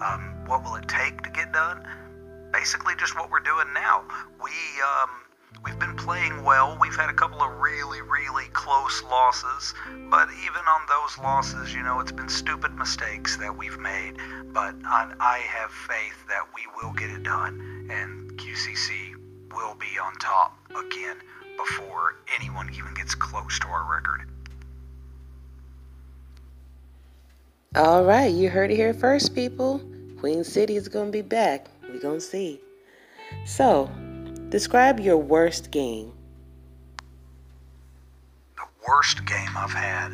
Um, 0.00 0.46
what 0.46 0.64
will 0.64 0.76
it 0.76 0.88
take 0.88 1.22
to 1.22 1.30
get 1.30 1.52
done? 1.52 1.84
Basically 2.52 2.94
just 2.98 3.16
what 3.16 3.30
we're 3.30 3.40
doing 3.40 3.66
now. 3.74 4.04
We 4.42 4.50
um, 4.82 5.10
we've 5.64 5.78
been 5.78 5.96
playing 5.96 6.44
well. 6.44 6.78
We've 6.80 6.96
had 6.96 7.10
a 7.10 7.14
couple 7.14 7.42
of 7.42 7.58
really 7.58 8.02
really 8.02 8.46
close 8.52 9.02
losses, 9.04 9.74
but 10.10 10.28
even 10.44 10.62
on 10.68 10.80
those 10.88 11.18
losses, 11.18 11.74
you 11.74 11.82
know, 11.82 12.00
it's 12.00 12.12
been 12.12 12.28
stupid 12.28 12.74
mistakes 12.76 13.36
that 13.38 13.56
we've 13.56 13.78
made. 13.78 14.16
But 14.52 14.74
I, 14.84 15.12
I 15.20 15.38
have 15.38 15.70
faith 15.70 16.26
that 16.28 16.44
we 16.54 16.62
will 16.76 16.92
get 16.92 17.10
it 17.10 17.22
done, 17.22 17.88
and 17.90 18.32
QCC 18.38 19.14
will 19.52 19.74
be 19.74 19.98
on 20.02 20.14
top 20.14 20.56
again 20.70 21.16
before 21.56 22.16
anyone 22.38 22.70
even 22.74 22.94
gets 22.94 23.14
close 23.14 23.58
to 23.60 23.66
our 23.66 23.90
record. 23.90 24.22
All 27.76 28.04
right, 28.04 28.32
you 28.32 28.48
heard 28.48 28.70
it 28.70 28.76
here 28.76 28.94
first, 28.94 29.34
people. 29.34 29.80
Queen 30.18 30.42
City 30.42 30.76
is 30.76 30.88
going 30.88 31.06
to 31.06 31.12
be 31.12 31.22
back. 31.22 31.68
We're 31.88 32.00
going 32.00 32.18
to 32.18 32.24
see. 32.24 32.60
So, 33.44 33.90
describe 34.48 35.00
your 35.00 35.16
worst 35.16 35.70
game. 35.70 36.12
The 38.56 38.64
worst 38.86 39.24
game 39.26 39.56
I've 39.56 39.72
had? 39.72 40.12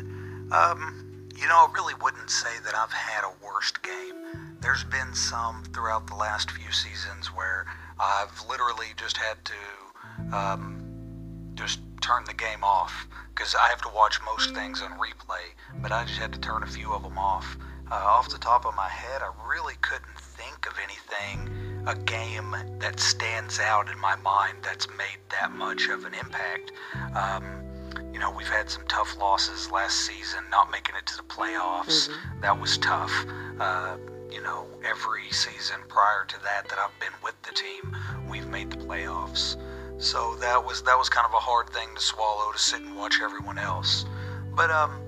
Um, 0.51 1.29
you 1.35 1.47
know, 1.47 1.67
I 1.67 1.71
really 1.73 1.93
wouldn't 2.01 2.29
say 2.29 2.59
that 2.63 2.75
I've 2.75 2.91
had 2.91 3.23
a 3.23 3.31
worst 3.45 3.83
game. 3.83 4.57
There's 4.61 4.83
been 4.85 5.13
some 5.13 5.63
throughout 5.73 6.07
the 6.07 6.15
last 6.15 6.51
few 6.51 6.71
seasons 6.71 7.27
where 7.27 7.65
I've 7.99 8.43
literally 8.49 8.87
just 8.97 9.17
had 9.17 9.37
to 9.45 10.35
um, 10.35 11.51
just 11.55 11.79
turn 12.01 12.23
the 12.25 12.33
game 12.33 12.63
off 12.63 13.07
because 13.33 13.55
I 13.55 13.67
have 13.67 13.81
to 13.81 13.89
watch 13.89 14.19
most 14.25 14.55
things 14.55 14.81
on 14.81 14.91
replay, 14.91 15.43
but 15.81 15.91
I 15.91 16.05
just 16.05 16.19
had 16.19 16.31
to 16.33 16.39
turn 16.39 16.63
a 16.63 16.67
few 16.67 16.93
of 16.93 17.03
them 17.03 17.17
off. 17.17 17.57
Uh, 17.91 17.95
off 17.95 18.29
the 18.29 18.37
top 18.37 18.65
of 18.65 18.75
my 18.75 18.87
head, 18.87 19.21
I 19.21 19.31
really 19.47 19.75
couldn't 19.81 20.17
think 20.37 20.67
of 20.67 20.73
anything 20.83 21.49
a 21.87 21.95
game 21.95 22.55
that 22.79 22.99
stands 22.99 23.59
out 23.59 23.89
in 23.89 23.99
my 23.99 24.15
mind 24.17 24.57
that's 24.63 24.87
made 24.89 25.19
that 25.29 25.51
much 25.51 25.87
of 25.87 26.05
an 26.05 26.13
impact. 26.13 26.71
Um, 27.15 27.43
you 28.11 28.19
know, 28.19 28.31
we've 28.31 28.47
had 28.47 28.69
some 28.69 28.83
tough 28.87 29.17
losses 29.17 29.69
last 29.71 29.97
season, 29.97 30.39
not 30.49 30.71
making 30.71 30.95
it 30.95 31.05
to 31.05 31.17
the 31.17 31.23
playoffs. 31.23 32.09
Mm-hmm. 32.09 32.41
That 32.41 32.59
was 32.59 32.77
tough. 32.79 33.13
Uh, 33.59 33.97
you 34.31 34.41
know, 34.41 34.65
every 34.83 35.29
season 35.31 35.77
prior 35.87 36.25
to 36.27 36.41
that 36.43 36.67
that 36.69 36.79
I've 36.79 36.99
been 36.99 37.13
with 37.23 37.39
the 37.43 37.53
team, 37.53 37.95
we've 38.29 38.47
made 38.47 38.71
the 38.71 38.77
playoffs. 38.77 39.57
So 39.97 40.35
that 40.35 40.63
was 40.63 40.81
that 40.83 40.97
was 40.97 41.09
kind 41.09 41.25
of 41.25 41.33
a 41.33 41.39
hard 41.39 41.69
thing 41.69 41.87
to 41.95 42.01
swallow 42.01 42.51
to 42.51 42.57
sit 42.57 42.81
and 42.81 42.95
watch 42.95 43.19
everyone 43.21 43.57
else. 43.57 44.05
But 44.55 44.71
um, 44.71 45.01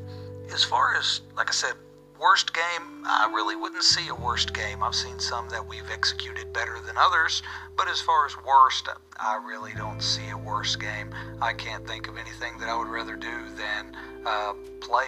as 0.53 0.63
far 0.63 0.95
as 0.95 1.21
like 1.35 1.49
I 1.49 1.53
said, 1.53 1.73
worst 2.19 2.53
game, 2.53 3.03
I 3.05 3.31
really 3.33 3.55
wouldn't 3.55 3.83
see 3.83 4.07
a 4.07 4.15
worst 4.15 4.53
game. 4.53 4.83
I've 4.83 4.95
seen 4.95 5.19
some 5.19 5.49
that 5.49 5.65
we've 5.65 5.89
executed 5.91 6.51
better 6.53 6.77
than 6.85 6.97
others, 6.97 7.43
but 7.75 7.87
as 7.87 8.01
far 8.01 8.25
as 8.25 8.35
worst, 8.45 8.89
I 9.19 9.39
really 9.45 9.73
don't 9.73 10.01
see 10.01 10.29
a 10.29 10.37
worst 10.37 10.79
game. 10.79 11.13
I 11.41 11.53
can't 11.53 11.87
think 11.87 12.07
of 12.07 12.17
anything 12.17 12.57
that 12.59 12.69
I 12.69 12.77
would 12.77 12.87
rather 12.87 13.15
do 13.15 13.49
than 13.55 13.95
uh, 14.25 14.53
play 14.81 15.07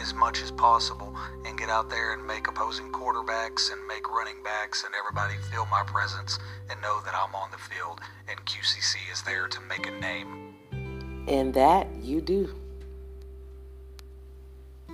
as 0.00 0.14
much 0.14 0.42
as 0.42 0.50
possible 0.52 1.14
and 1.44 1.58
get 1.58 1.68
out 1.68 1.90
there 1.90 2.12
and 2.14 2.24
make 2.24 2.46
opposing 2.46 2.92
quarterbacks 2.92 3.72
and 3.72 3.84
make 3.88 4.08
running 4.08 4.40
backs 4.44 4.84
and 4.84 4.94
everybody 4.94 5.34
feel 5.50 5.66
my 5.66 5.82
presence 5.86 6.38
and 6.70 6.80
know 6.80 7.00
that 7.04 7.14
I'm 7.14 7.34
on 7.34 7.50
the 7.50 7.58
field 7.58 8.00
and 8.28 8.38
QCC 8.44 8.96
is 9.12 9.22
there 9.22 9.48
to 9.48 9.60
make 9.68 9.86
a 9.86 9.90
name. 9.90 10.54
And 11.26 11.52
that 11.54 11.88
you 12.00 12.20
do. 12.20 12.54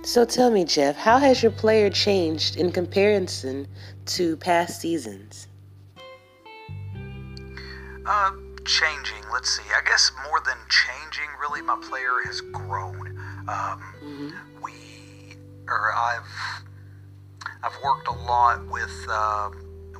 So 0.05 0.23
tell 0.23 0.51
me, 0.51 0.65
Jeff, 0.65 0.95
how 0.95 1.17
has 1.17 1.41
your 1.41 1.51
player 1.51 1.89
changed 1.89 2.57
in 2.57 2.71
comparison 2.71 3.67
to 4.05 4.37
past 4.37 4.79
seasons? 4.79 5.47
Uh, 8.05 8.31
changing. 8.65 9.23
Let's 9.33 9.49
see. 9.49 9.63
I 9.75 9.81
guess 9.83 10.11
more 10.29 10.39
than 10.45 10.57
changing, 10.69 11.27
really, 11.41 11.63
my 11.63 11.81
player 11.89 12.21
has 12.23 12.39
grown. 12.39 13.17
Um, 13.47 13.83
mm-hmm. 13.99 14.29
We, 14.61 14.73
or 15.67 15.91
I've, 15.91 16.63
I've 17.63 17.77
worked 17.83 18.07
a 18.07 18.13
lot 18.13 18.63
with 18.67 19.07
uh, 19.09 19.49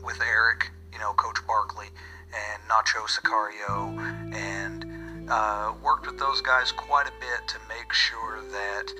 with 0.03 0.21
Eric, 0.21 0.69
you 0.93 0.99
know, 0.99 1.13
Coach 1.13 1.39
Barkley, 1.47 1.87
and 2.27 2.61
Nacho 2.69 3.07
Sicario, 3.09 4.35
and 4.35 5.31
uh, 5.31 5.73
worked 5.83 6.05
with 6.05 6.19
those 6.19 6.41
guys 6.41 6.71
quite 6.71 7.07
a 7.07 7.13
bit 7.19 7.47
to 7.47 7.57
make 7.67 7.91
sure 7.91 8.43
that 8.51 8.93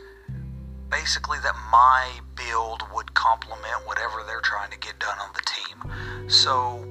basically 0.90 1.38
that 1.44 1.56
my 1.72 2.20
build 2.36 2.84
would 2.94 3.14
complement 3.14 3.86
whatever 3.86 4.24
they're 4.28 4.42
trying 4.42 4.72
to 4.72 4.78
get 4.80 5.00
done 5.00 5.18
on 5.20 5.30
the 5.34 5.42
team. 5.42 6.30
So 6.30 6.86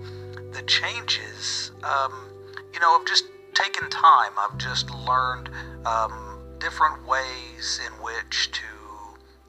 the 0.53 0.63
changes, 0.63 1.73
um, 1.83 2.31
you 2.73 2.81
know, 2.81 2.99
I've 2.99 3.07
just 3.07 3.25
taken 3.55 3.89
time. 3.91 4.33
I've 4.39 4.59
just 4.59 4.91
learned 4.91 5.51
um, 5.87 6.41
different 6.59 7.07
ways 7.07 7.81
in 7.87 7.93
which 8.03 8.51
to 8.53 8.63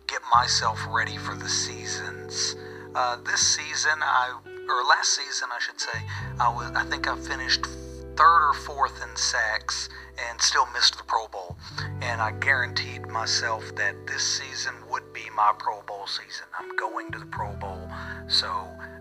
get 0.07 0.21
myself 0.33 0.79
ready 0.89 1.17
for 1.17 1.35
the 1.35 1.49
seasons. 1.49 2.55
Uh, 2.93 3.17
this 3.25 3.41
season, 3.41 3.99
I 4.01 4.35
or 4.67 4.83
last 4.83 5.15
season, 5.15 5.49
I 5.51 5.59
should 5.59 5.79
say, 5.79 5.99
I 6.39 6.49
was. 6.49 6.71
I 6.75 6.83
think 6.85 7.07
I 7.07 7.15
finished 7.17 7.65
third 8.15 8.49
or 8.49 8.53
fourth 8.53 9.01
in 9.03 9.15
sacks 9.15 9.89
and 10.29 10.41
still 10.41 10.67
missed 10.73 10.97
the 10.97 11.03
Pro 11.03 11.27
Bowl. 11.27 11.57
And 12.01 12.21
I 12.21 12.31
guaranteed 12.31 13.07
myself 13.07 13.63
that 13.75 14.07
this 14.07 14.23
season 14.23 14.73
would 14.89 15.11
be 15.13 15.23
my 15.35 15.53
Pro 15.57 15.81
Bowl 15.81 16.07
season. 16.07 16.45
I'm 16.57 16.75
going 16.77 17.11
to 17.11 17.19
the 17.19 17.25
Pro 17.25 17.53
Bowl. 17.55 17.89
So 18.27 18.47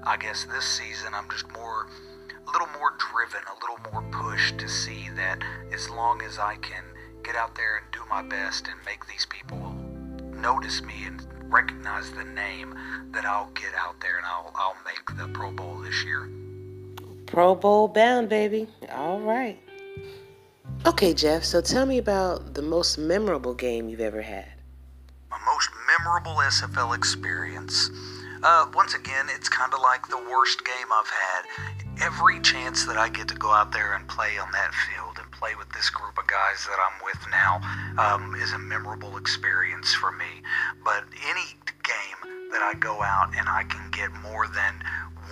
I 0.04 0.16
guess 0.16 0.44
this 0.44 0.64
season 0.64 1.14
I'm 1.14 1.28
just 1.30 1.50
more, 1.52 1.88
a 2.30 2.50
little 2.50 2.68
more 2.78 2.94
driven, 2.98 3.42
a 3.46 3.60
little 3.60 3.78
more 3.92 4.02
pushed 4.10 4.58
to 4.58 4.68
see 4.68 5.08
that 5.16 5.42
as 5.72 5.88
long 5.90 6.22
as 6.22 6.38
I 6.38 6.56
can 6.56 6.84
get 7.22 7.36
out 7.36 7.54
there 7.54 7.76
and 7.76 7.86
do 7.92 8.00
my 8.10 8.22
best 8.22 8.66
and 8.66 8.76
make 8.84 9.06
these 9.06 9.26
people 9.26 9.74
notice 10.34 10.82
me 10.82 11.04
and 11.06 11.24
recognize 11.52 12.10
the 12.10 12.24
name, 12.24 12.74
that 13.12 13.24
I'll 13.24 13.50
get 13.54 13.72
out 13.78 14.00
there 14.00 14.16
and 14.16 14.26
I'll, 14.26 14.50
I'll 14.56 14.76
make 14.84 15.16
the 15.16 15.28
Pro 15.32 15.52
Bowl 15.52 15.78
this 15.78 16.04
year. 16.04 16.28
Pro 17.34 17.56
Bowl 17.56 17.88
bound, 17.88 18.28
baby. 18.28 18.68
All 18.92 19.18
right. 19.18 19.58
Okay, 20.86 21.12
Jeff, 21.12 21.42
so 21.42 21.60
tell 21.60 21.84
me 21.84 21.98
about 21.98 22.54
the 22.54 22.62
most 22.62 22.96
memorable 22.96 23.54
game 23.54 23.88
you've 23.88 23.98
ever 23.98 24.22
had. 24.22 24.46
My 25.32 25.38
most 25.44 25.68
memorable 25.98 26.36
SFL 26.36 26.96
experience. 26.96 27.90
Uh, 28.44 28.66
once 28.72 28.94
again, 28.94 29.26
it's 29.34 29.48
kind 29.48 29.74
of 29.74 29.80
like 29.80 30.06
the 30.06 30.16
worst 30.30 30.64
game 30.64 30.86
I've 30.92 31.10
had. 31.10 32.06
Every 32.06 32.38
chance 32.38 32.84
that 32.84 32.98
I 32.98 33.08
get 33.08 33.26
to 33.26 33.34
go 33.34 33.50
out 33.50 33.72
there 33.72 33.96
and 33.96 34.06
play 34.06 34.38
on 34.38 34.52
that 34.52 34.70
field 34.72 35.18
and 35.20 35.28
play 35.32 35.56
with 35.58 35.72
this 35.72 35.90
group 35.90 36.16
of 36.16 36.28
guys 36.28 36.64
that 36.68 36.78
I'm 36.78 37.02
with 37.04 37.18
now 37.32 38.14
um, 38.14 38.36
is 38.36 38.52
a 38.52 38.58
memorable 38.60 39.16
experience 39.16 39.92
for 39.92 40.12
me. 40.12 40.40
But 40.84 41.02
any 41.28 41.46
game 41.82 42.50
that 42.52 42.62
I 42.62 42.74
go 42.78 43.02
out 43.02 43.34
and 43.36 43.48
I 43.48 43.64
can 43.64 43.90
get 43.90 44.12
more 44.22 44.46
than 44.46 44.80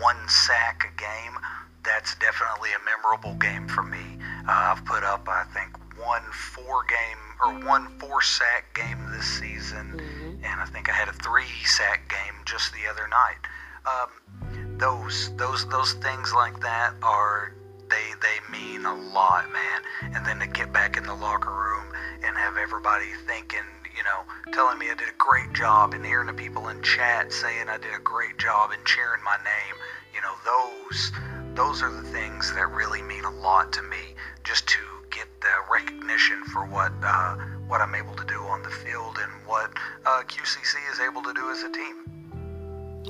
one 0.01 0.17
sack 0.27 0.91
a 0.93 1.01
game, 1.01 1.39
that's 1.85 2.15
definitely 2.17 2.71
a 2.73 2.83
memorable 2.85 3.35
game 3.35 3.69
for 3.69 3.83
me. 3.83 4.19
Uh, 4.49 4.75
I've 4.75 4.85
put 4.85 5.05
up, 5.05 5.29
I 5.29 5.45
think, 5.55 5.77
one 5.99 6.23
four 6.33 6.85
game 6.85 7.19
or 7.45 7.67
one 7.67 7.87
four 7.99 8.23
sack 8.23 8.73
game 8.75 8.99
this 9.11 9.27
season, 9.27 9.99
mm-hmm. 9.99 10.45
and 10.45 10.61
I 10.61 10.65
think 10.67 10.89
I 10.89 10.93
had 10.93 11.09
a 11.09 11.13
three 11.13 11.53
sack 11.65 12.09
game 12.09 12.35
just 12.45 12.73
the 12.73 12.91
other 12.91 13.09
night. 13.09 13.43
Um, 13.87 14.79
those 14.79 15.35
those 15.37 15.69
those 15.69 15.95
things 15.95 16.33
like 16.33 16.61
that 16.61 16.95
are 17.03 17.55
they 17.89 18.13
they 18.21 18.39
mean 18.51 18.85
a 18.85 18.95
lot, 18.95 19.51
man. 19.53 20.15
And 20.15 20.27
then 20.27 20.39
to 20.41 20.47
get 20.47 20.73
back 20.73 20.97
in 20.97 21.05
the 21.05 21.15
locker 21.15 21.51
room 21.53 21.93
and 22.25 22.37
have 22.37 22.57
everybody 22.57 23.13
thinking, 23.27 23.67
you 23.97 24.03
know, 24.03 24.53
telling 24.53 24.79
me 24.79 24.87
I 24.91 24.95
did 24.95 25.09
a 25.09 25.19
great 25.19 25.53
job, 25.53 25.95
and 25.95 26.05
hearing 26.05 26.27
the 26.27 26.33
people 26.33 26.69
in 26.69 26.83
chat 26.83 27.33
saying 27.33 27.69
I 27.69 27.79
did 27.79 27.95
a 27.95 28.03
great 28.03 28.39
job 28.39 28.71
and 28.73 28.85
cheering 28.85 29.23
my 29.25 29.37
name, 29.45 29.77
you 30.15 30.21
know, 30.21 30.35
those 30.45 31.13
those 31.55 31.83
are 31.83 31.91
the 31.91 32.09
things 32.09 32.53
that 32.55 32.71
really 32.71 33.03
mean 33.03 33.25
a 33.25 33.31
lot 33.31 33.73
to 33.75 33.83
me 33.83 34.15
just 34.43 34.67
to 34.69 34.79
get 35.11 35.27
the 35.41 35.49
recognition 35.71 36.43
for 36.45 36.65
what 36.65 36.93
uh, 37.03 37.37
what 37.67 37.81
I'm 37.81 37.95
able 37.95 38.15
to 38.15 38.25
do 38.25 38.41
on 38.45 38.63
the 38.63 38.71
field 38.71 39.19
and 39.21 39.33
what 39.47 39.71
uh, 40.07 40.23
QCC 40.27 40.77
is 40.93 41.01
able 41.01 41.23
to 41.23 41.33
do 41.33 41.51
as 41.51 41.63
a 41.63 41.73
team. 41.73 41.97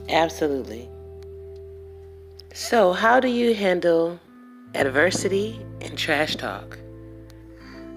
Absolutely. 0.09 0.89
So, 2.55 2.93
how 2.93 3.21
do 3.21 3.29
you 3.29 3.55
handle 3.55 4.21
adversity 4.75 5.65
and 5.81 5.97
trash 5.97 6.37
talk? 6.37 6.79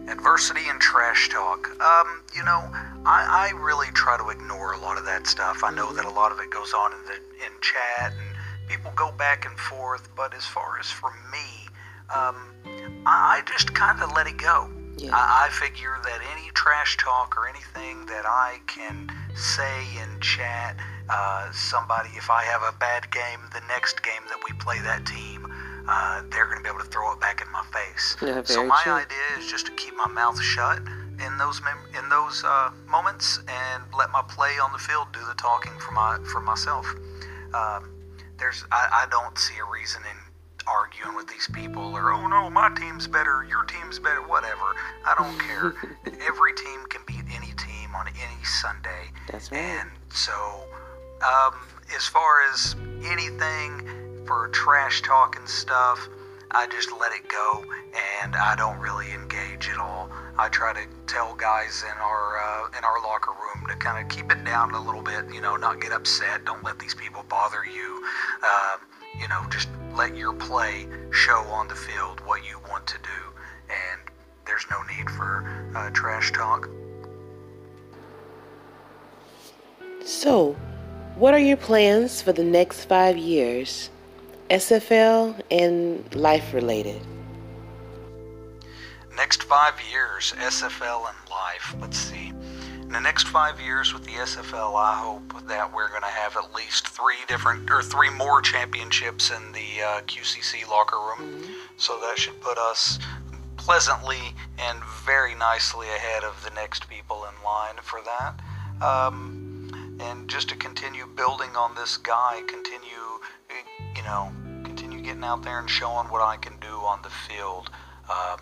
Adversity 0.08 0.62
and 0.70 0.80
trash 0.80 1.30
talk. 1.30 1.70
Um, 1.82 2.22
you 2.36 2.44
know, 2.44 2.70
I, 3.06 3.50
I 3.52 3.58
really 3.58 3.88
try 3.94 4.18
to 4.18 4.30
ignore 4.30 4.74
a 4.74 4.80
lot 4.80 4.98
of 4.98 5.06
that 5.06 5.28
stuff. 5.28 5.64
I 5.64 5.74
know 5.74 5.92
that 5.94 6.06
a 6.06 6.10
lot 6.10 6.32
of 6.32 6.40
it 6.40 6.52
goes 6.52 6.74
on 6.74 6.94
in 6.94 7.00
the 7.06 7.14
in 7.46 7.52
chat 7.62 8.14
and 8.14 8.35
people 8.68 8.92
go 8.96 9.12
back 9.12 9.46
and 9.46 9.58
forth, 9.58 10.10
but 10.16 10.34
as 10.34 10.46
far 10.46 10.80
as 10.80 10.88
for 10.88 11.12
me, 11.32 11.70
um, 12.14 12.36
I 13.06 13.42
just 13.48 13.74
kind 13.74 14.02
of 14.02 14.12
let 14.14 14.28
it 14.28 14.38
go. 14.38 14.70
Yeah. 14.98 15.12
I, 15.14 15.48
I 15.48 15.50
figure 15.50 15.98
that 16.04 16.20
any 16.32 16.50
trash 16.54 16.98
talk 16.98 17.36
or 17.38 17.48
anything 17.48 18.06
that 18.06 18.26
I 18.26 18.60
can 18.68 19.10
say 19.36 19.84
in 20.02 20.20
chat, 20.22 20.78
uh, 21.10 21.52
somebody, 21.52 22.10
if 22.16 22.30
I 22.30 22.44
have 22.44 22.62
a 22.62 22.78
bad 22.78 23.12
game, 23.12 23.40
the 23.54 23.62
next 23.68 24.04
game 24.04 24.22
that 24.30 24.40
we 24.48 24.56
play 24.58 24.80
that 24.82 25.06
team, 25.06 25.52
uh, 25.88 26.24
they're 26.32 26.46
going 26.46 26.58
to 26.58 26.64
be 26.64 26.70
able 26.70 26.80
to 26.80 26.90
throw 26.90 27.12
it 27.14 27.20
back 27.20 27.42
in 27.42 27.52
my 27.52 27.64
face. 27.66 28.16
Yeah, 28.22 28.42
so 28.44 28.66
my 28.66 28.82
true. 28.84 28.94
idea 28.94 29.18
is 29.38 29.48
just 29.48 29.66
to 29.68 29.72
keep 29.74 29.96
my 29.96 30.08
mouth 30.08 30.42
shut 30.42 30.80
in 30.80 31.38
those 31.38 31.62
mem- 31.62 32.04
in 32.04 32.10
those 32.10 32.44
uh, 32.44 32.72
moments 32.88 33.40
and 33.48 33.84
let 33.98 34.12
my 34.12 34.22
play 34.28 34.58
on 34.62 34.72
the 34.74 34.80
field 34.80 35.08
do 35.14 35.20
the 35.28 35.36
talking 35.36 35.72
for 35.80 35.92
my 35.92 36.18
for 36.32 36.42
myself. 36.42 36.88
Um, 37.54 37.95
there's 38.38 38.64
I, 38.72 39.06
I 39.06 39.08
don't 39.10 39.38
see 39.38 39.56
a 39.58 39.72
reason 39.72 40.02
in 40.10 40.18
arguing 40.68 41.16
with 41.16 41.28
these 41.28 41.48
people 41.54 41.96
or 41.96 42.12
oh 42.12 42.28
no 42.28 42.50
my 42.50 42.74
team's 42.76 43.08
better 43.08 43.46
your 43.50 43.64
team's 43.66 44.00
better 44.00 44.22
whatever. 44.22 44.76
I 45.06 45.14
don't 45.18 45.40
care. 45.48 45.74
Every 46.28 46.54
team 46.54 46.86
can 46.90 47.02
beat 47.06 47.26
any 47.36 47.54
team 47.54 47.96
on 47.96 48.08
any 48.08 48.44
sunday. 48.44 49.12
That's 49.32 49.52
right. 49.52 49.60
And 49.60 49.90
so 50.10 50.34
um, 51.22 51.54
as 51.96 52.06
far 52.08 52.44
as 52.52 52.76
anything 53.06 54.24
for 54.26 54.48
trash 54.50 55.02
talking 55.02 55.46
stuff 55.46 56.10
i 56.52 56.66
just 56.68 56.90
let 57.00 57.12
it 57.12 57.28
go 57.30 57.64
and 58.24 58.36
i 58.36 58.56
don't 58.56 58.80
really 58.80 59.12
engage 59.12 59.70
at 59.70 59.78
all 59.78 60.10
i 60.38 60.50
try 60.50 60.74
to 60.74 60.86
tell 61.08 61.36
guys 61.36 61.84
in 61.84 61.98
our 61.98 62.38
uh, 62.38 62.78
in 62.78 62.84
our 62.84 63.02
locker 63.02 63.32
room 63.32 63.68
to 63.68 63.76
kind 63.76 64.04
of 64.04 64.16
keep 64.16 64.32
it 64.32 64.44
down 64.44 64.74
a 64.74 64.82
little 64.82 65.02
bit 65.02 65.26
you 65.34 65.42
know 65.42 65.56
not 65.56 65.80
get 65.82 65.92
upset 65.92 66.44
don't 66.46 66.64
let 66.64 66.78
these 66.80 66.96
people 66.96 67.24
bother 67.30 67.66
you 67.66 68.04
uh, 68.44 68.78
you 69.20 69.28
know, 69.28 69.46
just 69.50 69.70
let 69.94 70.16
your 70.16 70.34
play 70.34 70.88
show 71.12 71.40
on 71.50 71.68
the 71.68 71.76
field 71.76 72.20
what 72.26 72.46
you 72.46 72.60
want 72.70 72.86
to 72.88 72.98
do, 72.98 73.22
and 73.70 74.02
there's 74.46 74.66
no 74.70 74.82
need 74.96 75.10
for 75.10 75.72
uh, 75.76 75.90
trash 75.92 76.32
talk. 76.32 76.70
So, 80.04 80.56
what 81.16 81.34
are 81.34 81.40
your 81.40 81.58
plans 81.58 82.22
for 82.22 82.34
the 82.34 82.44
next 82.44 82.86
five 82.86 83.18
years, 83.18 83.90
SFL 84.50 85.42
and 85.50 86.14
life 86.14 86.54
related? 86.54 87.02
Next 89.16 89.44
five 89.44 89.76
years, 89.92 90.34
SFL 90.38 91.08
and 91.08 91.30
life. 91.30 91.76
Let's 91.80 91.98
see 91.98 92.34
In 92.82 92.90
the 92.90 93.00
next 93.00 93.28
five 93.28 93.60
years 93.62 93.94
with 93.94 94.04
the 94.04 94.12
SFL, 94.12 94.76
I 94.76 94.96
hope 94.96 95.48
that 95.48 95.74
we're 95.74 95.88
going 95.90 96.02
to 96.02 96.08
have 96.08 96.36
at 96.36 96.54
least 96.54 96.90
three 96.90 97.16
different 97.28 97.72
or 97.72 97.82
three 97.82 98.10
more 98.10 98.42
championships 98.42 99.32
in 99.32 99.52
the 99.54 99.82
uh, 99.82 100.02
QCC 100.02 100.68
locker 100.70 100.98
room. 100.98 101.42
Mm-hmm. 101.42 101.54
So 101.78 102.00
that 102.02 102.18
should 102.18 102.40
put 102.42 102.58
us 102.58 103.00
pleasantly 103.58 104.36
and 104.60 104.80
very 105.06 105.34
nicely 105.34 105.88
ahead 105.88 106.24
of 106.24 106.44
the 106.44 106.52
next 106.52 106.90
people 106.90 107.26
in 107.26 107.44
line 107.44 107.76
for 107.82 108.02
that. 108.06 108.40
Um, 108.86 109.98
and 110.00 110.30
just 110.30 110.50
to 110.50 110.56
continue 110.56 111.08
building 111.08 111.56
on 111.56 111.74
this 111.76 111.98
guy, 111.98 112.42
continue, 112.48 113.20
you 113.96 114.04
know, 114.04 114.32
continue 114.64 115.02
getting 115.02 115.24
out 115.24 115.42
there 115.42 115.60
and 115.60 115.70
showing 115.70 116.10
what 116.10 116.22
I 116.22 116.36
can 116.38 116.60
do 116.60 116.68
on 116.68 117.02
the 117.02 117.10
field. 117.10 117.70
Uh, 118.10 118.38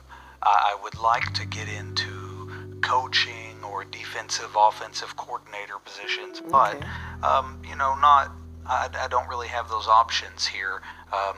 I 0.45 0.77
would 0.83 0.97
like 0.99 1.33
to 1.35 1.45
get 1.45 1.67
into 1.67 2.79
coaching 2.81 3.63
or 3.63 3.83
defensive, 3.85 4.55
offensive 4.57 5.15
coordinator 5.15 5.79
positions, 5.83 6.41
but 6.51 6.83
um, 7.23 7.61
you 7.67 7.75
know, 7.75 7.95
not. 7.95 8.31
I, 8.65 8.87
I, 8.97 9.07
don't 9.09 9.27
really 9.27 9.49
have 9.49 9.67
those 9.67 9.87
options 9.87 10.47
here. 10.47 10.81
Um, 11.11 11.35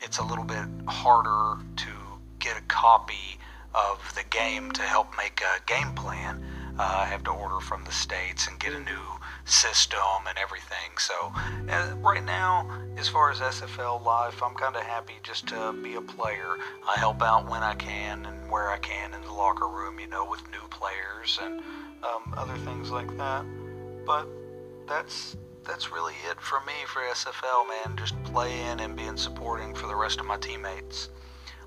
it's 0.00 0.18
a 0.18 0.22
little 0.22 0.44
bit 0.44 0.64
harder 0.86 1.60
to 1.76 1.90
get 2.38 2.56
a 2.56 2.60
copy 2.62 3.38
of 3.74 3.98
the 4.14 4.22
game 4.30 4.70
to 4.72 4.82
help 4.82 5.08
make 5.16 5.40
a 5.42 5.60
game 5.66 5.92
plan. 5.94 6.44
Uh, 6.78 6.82
I 6.82 7.04
have 7.06 7.24
to 7.24 7.30
order 7.30 7.58
from 7.58 7.84
the 7.84 7.90
states 7.90 8.46
and 8.46 8.60
get 8.60 8.72
a 8.72 8.78
new 8.78 9.06
system 9.46 10.26
and 10.28 10.36
everything. 10.36 10.90
So 10.98 11.14
uh, 11.70 11.94
right 11.98 12.24
now, 12.24 12.68
as 12.98 13.08
far 13.08 13.30
as 13.30 13.38
SFL 13.38 14.04
life, 14.04 14.42
I'm 14.42 14.54
kind 14.54 14.76
of 14.76 14.82
happy 14.82 15.14
just 15.22 15.46
to 15.48 15.72
be 15.82 15.94
a 15.94 16.00
player. 16.00 16.56
I 16.86 16.98
help 16.98 17.22
out 17.22 17.48
when 17.48 17.62
I 17.62 17.74
can 17.74 18.26
and 18.26 18.50
where 18.50 18.68
I 18.68 18.78
can 18.78 19.14
in 19.14 19.22
the 19.22 19.32
locker 19.32 19.68
room, 19.68 19.98
you 20.00 20.08
know, 20.08 20.28
with 20.28 20.42
new 20.50 20.68
players 20.68 21.38
and 21.42 21.60
um, 22.02 22.34
other 22.36 22.56
things 22.58 22.90
like 22.90 23.16
that. 23.16 23.44
But 24.04 24.26
that's 24.86 25.36
that's 25.64 25.90
really 25.90 26.14
it 26.30 26.40
for 26.40 26.60
me 26.60 26.74
for 26.86 27.02
SFL, 27.02 27.68
man. 27.68 27.96
Just 27.96 28.20
playing 28.24 28.80
and 28.80 28.96
being 28.96 29.16
supporting 29.16 29.74
for 29.74 29.86
the 29.86 29.96
rest 29.96 30.20
of 30.20 30.26
my 30.26 30.36
teammates. 30.36 31.10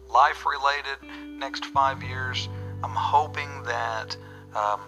Life 0.10 0.46
related, 0.46 1.38
next 1.38 1.66
five 1.66 2.02
years, 2.04 2.50
I'm 2.84 2.92
hoping 2.92 3.64
that. 3.64 4.16
Um, 4.56 4.82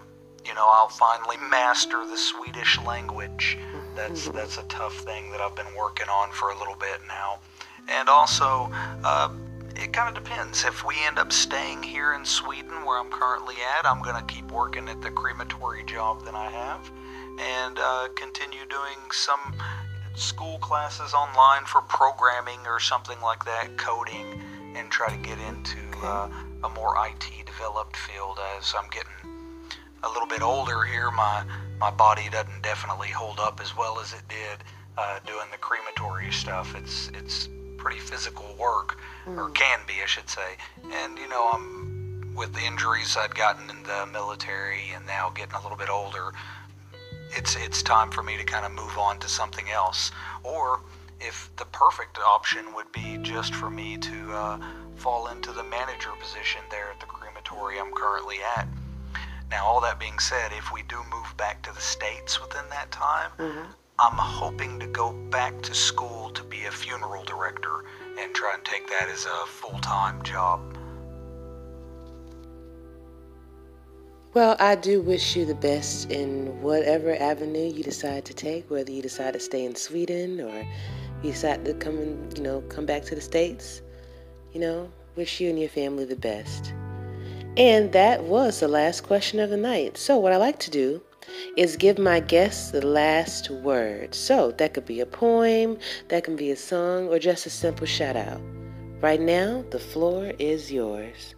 you 0.44 0.54
know, 0.54 0.66
I'll 0.66 0.88
finally 0.88 1.36
master 1.50 2.04
the 2.06 2.16
Swedish 2.16 2.80
language. 2.82 3.58
That's 3.94 4.26
mm-hmm. 4.26 4.36
that's 4.36 4.58
a 4.58 4.64
tough 4.64 4.96
thing 4.98 5.30
that 5.30 5.40
I've 5.40 5.54
been 5.54 5.74
working 5.76 6.08
on 6.08 6.30
for 6.32 6.50
a 6.50 6.58
little 6.58 6.76
bit 6.76 7.00
now. 7.06 7.38
And 7.88 8.08
also, 8.08 8.70
uh, 9.04 9.30
it 9.76 9.92
kind 9.92 10.14
of 10.16 10.22
depends. 10.22 10.64
If 10.64 10.84
we 10.84 10.94
end 11.06 11.18
up 11.18 11.32
staying 11.32 11.82
here 11.82 12.14
in 12.14 12.24
Sweden, 12.24 12.84
where 12.84 12.98
I'm 12.98 13.10
currently 13.10 13.56
at, 13.78 13.86
I'm 13.86 14.02
going 14.02 14.16
to 14.16 14.32
keep 14.32 14.50
working 14.50 14.88
at 14.88 15.00
the 15.02 15.10
crematory 15.10 15.84
job 15.84 16.24
that 16.24 16.34
I 16.34 16.50
have, 16.50 16.90
and 17.40 17.78
uh, 17.78 18.08
continue 18.14 18.64
doing 18.68 18.98
some 19.10 19.54
school 20.14 20.58
classes 20.58 21.14
online 21.14 21.64
for 21.64 21.80
programming 21.82 22.60
or 22.66 22.78
something 22.78 23.20
like 23.22 23.44
that, 23.44 23.76
coding, 23.78 24.40
and 24.76 24.90
try 24.90 25.08
to 25.08 25.16
get 25.16 25.38
into 25.38 25.78
uh, 26.02 26.28
a 26.64 26.68
more 26.70 26.94
IT 27.06 27.46
developed 27.46 27.96
field 27.96 28.38
as 28.58 28.74
I'm 28.78 28.88
getting 28.90 29.12
a 30.04 30.08
little 30.08 30.26
bit 30.26 30.42
older 30.42 30.82
here, 30.84 31.10
my 31.10 31.44
my 31.78 31.90
body 31.90 32.28
doesn't 32.30 32.62
definitely 32.62 33.08
hold 33.08 33.40
up 33.40 33.60
as 33.60 33.76
well 33.76 33.98
as 33.98 34.12
it 34.12 34.22
did 34.28 34.58
uh, 34.96 35.18
doing 35.26 35.46
the 35.50 35.58
crematory 35.58 36.30
stuff. 36.30 36.74
It's 36.74 37.08
it's 37.14 37.48
pretty 37.76 37.98
physical 37.98 38.54
work, 38.58 38.98
mm. 39.26 39.36
or 39.36 39.50
can 39.50 39.80
be, 39.86 39.94
I 40.02 40.06
should 40.06 40.28
say. 40.28 40.56
And 40.92 41.18
you 41.18 41.28
know, 41.28 41.50
I'm 41.52 42.34
with 42.34 42.52
the 42.52 42.64
injuries 42.64 43.16
I'd 43.16 43.34
gotten 43.34 43.68
in 43.70 43.82
the 43.82 44.06
military, 44.12 44.90
and 44.94 45.06
now 45.06 45.30
getting 45.30 45.54
a 45.54 45.62
little 45.62 45.78
bit 45.78 45.90
older. 45.90 46.32
It's 47.36 47.56
it's 47.56 47.82
time 47.82 48.10
for 48.10 48.22
me 48.22 48.36
to 48.36 48.44
kind 48.44 48.66
of 48.66 48.72
move 48.72 48.98
on 48.98 49.18
to 49.20 49.28
something 49.28 49.70
else, 49.70 50.10
or 50.42 50.80
if 51.20 51.50
the 51.56 51.64
perfect 51.66 52.18
option 52.26 52.74
would 52.74 52.90
be 52.92 53.18
just 53.22 53.54
for 53.54 53.70
me 53.70 53.96
to 53.96 54.32
uh, 54.32 54.58
fall 54.96 55.28
into 55.28 55.52
the 55.52 55.62
manager 55.62 56.10
position 56.20 56.60
there 56.70 56.90
at 56.90 56.98
the 57.00 57.06
crematory 57.06 57.78
I'm 57.78 57.92
currently 57.92 58.36
at 58.56 58.66
now, 59.52 59.66
all 59.66 59.82
that 59.82 60.00
being 60.00 60.18
said, 60.18 60.50
if 60.52 60.72
we 60.72 60.82
do 60.88 60.96
move 61.12 61.36
back 61.36 61.62
to 61.64 61.74
the 61.74 61.80
States 61.80 62.40
within 62.40 62.64
that 62.70 62.90
time, 62.90 63.30
mm-hmm. 63.38 63.70
I'm 63.98 64.16
hoping 64.16 64.80
to 64.80 64.86
go 64.86 65.12
back 65.12 65.60
to 65.62 65.74
school 65.74 66.30
to 66.30 66.42
be 66.42 66.64
a 66.64 66.70
funeral 66.70 67.22
director 67.24 67.84
and 68.18 68.34
try 68.34 68.54
and 68.54 68.64
take 68.64 68.88
that 68.88 69.10
as 69.10 69.26
a 69.26 69.46
full 69.46 69.78
time 69.80 70.22
job. 70.22 70.78
Well, 74.32 74.56
I 74.58 74.74
do 74.74 75.02
wish 75.02 75.36
you 75.36 75.44
the 75.44 75.54
best 75.54 76.10
in 76.10 76.62
whatever 76.62 77.14
avenue 77.14 77.70
you 77.70 77.84
decide 77.84 78.24
to 78.24 78.34
take, 78.34 78.70
whether 78.70 78.90
you 78.90 79.02
decide 79.02 79.34
to 79.34 79.40
stay 79.40 79.66
in 79.66 79.74
Sweden 79.74 80.40
or 80.40 80.66
you 81.22 81.32
decide 81.32 81.66
to 81.66 81.74
come 81.74 81.98
and, 81.98 82.38
you 82.38 82.42
know, 82.42 82.62
come 82.62 82.86
back 82.86 83.02
to 83.04 83.14
the 83.14 83.20
States. 83.20 83.82
You 84.54 84.60
know, 84.60 84.90
wish 85.14 85.40
you 85.40 85.50
and 85.50 85.60
your 85.60 85.68
family 85.68 86.06
the 86.06 86.16
best. 86.16 86.72
And 87.56 87.92
that 87.92 88.24
was 88.24 88.60
the 88.60 88.68
last 88.68 89.02
question 89.02 89.38
of 89.38 89.50
the 89.50 89.58
night. 89.58 89.98
So, 89.98 90.16
what 90.16 90.32
I 90.32 90.36
like 90.36 90.58
to 90.60 90.70
do 90.70 91.02
is 91.56 91.76
give 91.76 91.98
my 91.98 92.20
guests 92.20 92.70
the 92.70 92.86
last 92.86 93.50
word. 93.50 94.14
So, 94.14 94.52
that 94.52 94.72
could 94.72 94.86
be 94.86 95.00
a 95.00 95.06
poem, 95.06 95.76
that 96.08 96.24
can 96.24 96.34
be 96.34 96.50
a 96.50 96.56
song, 96.56 97.08
or 97.08 97.18
just 97.18 97.44
a 97.44 97.50
simple 97.50 97.86
shout 97.86 98.16
out. 98.16 98.40
Right 99.02 99.20
now, 99.20 99.64
the 99.70 99.78
floor 99.78 100.32
is 100.38 100.72
yours. 100.72 101.34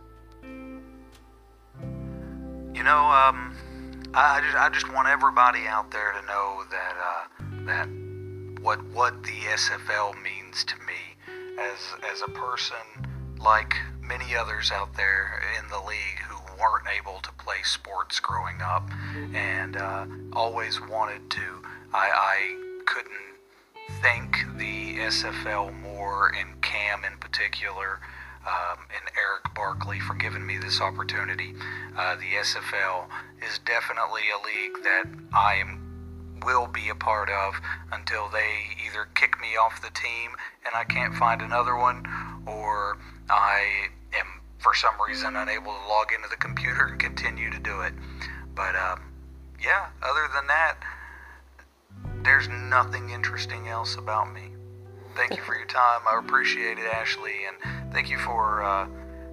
You 2.75 2.83
know, 2.83 3.07
um, 3.07 3.57
I 4.15 4.41
just 4.45 4.57
I 4.57 4.69
just 4.73 4.93
want 4.93 5.09
everybody 5.09 5.67
out 5.67 5.91
there 5.91 6.13
to 6.13 6.27
know 6.27 6.63
that 6.71 6.95
uh, 7.03 7.25
that 7.67 7.89
what 8.63 8.85
what 8.93 9.21
the 9.25 9.33
SFL 9.33 10.15
means 10.23 10.63
to 10.65 10.77
me 10.87 11.17
as 11.59 11.79
as 12.13 12.23
a 12.23 12.31
person 12.31 12.77
like 13.41 13.75
many 14.07 14.37
others 14.37 14.71
out 14.71 14.95
there 14.97 15.41
in 15.59 15.69
the 15.69 15.79
league 15.79 16.21
who 16.29 16.37
weren't 16.61 16.87
able 16.97 17.21
to 17.21 17.33
play 17.33 17.63
sports 17.63 18.21
growing 18.21 18.61
up 18.63 18.89
and 19.35 19.77
uh, 19.77 20.07
always 20.33 20.81
wanted 20.81 21.29
to. 21.31 21.63
I, 21.93 22.11
I 22.13 22.83
couldn't 22.87 23.25
thank 24.01 24.45
the 24.59 24.99
SFL 24.99 25.79
more, 25.81 26.33
and 26.39 26.61
Cam 26.63 27.05
in 27.05 27.19
particular, 27.19 28.01
um, 28.47 28.79
and 28.91 29.11
Eric 29.17 29.55
Barkley 29.55 30.01
for 30.01 30.15
giving 30.15 30.47
me 30.47 30.59
this 30.59 30.81
opportunity. 30.81 31.55
Uh, 31.97 32.17
the 32.17 32.37
SFL 32.41 33.07
is 33.47 33.59
definitely 33.65 34.23
a 34.33 34.45
league 34.45 34.83
that 34.85 35.05
I 35.33 35.55
am 35.55 35.84
will 36.45 36.67
be 36.67 36.89
a 36.89 36.95
part 36.95 37.29
of 37.31 37.55
until 37.93 38.29
they 38.29 38.77
either 38.87 39.09
kick 39.15 39.41
me 39.41 39.57
off 39.57 39.81
the 39.81 39.91
team 39.91 40.31
and 40.67 40.75
I 40.75 40.85
can't 40.85 41.15
find 41.15 41.43
another 41.43 41.77
one, 41.77 42.07
or 42.47 42.99
I 43.31 43.89
am 44.13 44.41
for 44.59 44.75
some 44.75 44.95
reason 45.07 45.37
unable 45.37 45.73
to 45.73 45.89
log 45.89 46.13
into 46.15 46.29
the 46.29 46.37
computer 46.37 46.87
and 46.87 46.99
continue 46.99 47.51
to 47.51 47.59
do 47.59 47.81
it. 47.81 47.95
But 48.55 48.75
um, 48.77 49.01
yeah, 49.63 49.89
other 50.03 50.29
than 50.35 50.47
that, 50.49 50.77
there's 52.23 52.49
nothing 52.49 53.11
interesting 53.11 53.69
else 53.69 53.97
about 53.97 54.33
me. 54.33 54.51
Thank 55.17 55.37
you 55.37 55.43
for 55.43 55.55
your 55.55 55.67
time. 55.67 56.01
I 56.11 56.19
appreciate 56.19 56.79
it, 56.79 56.87
Ashley, 56.93 57.45
and 57.47 57.93
thank 57.93 58.11
you 58.11 58.19
for 58.19 58.63
uh, 58.63 58.89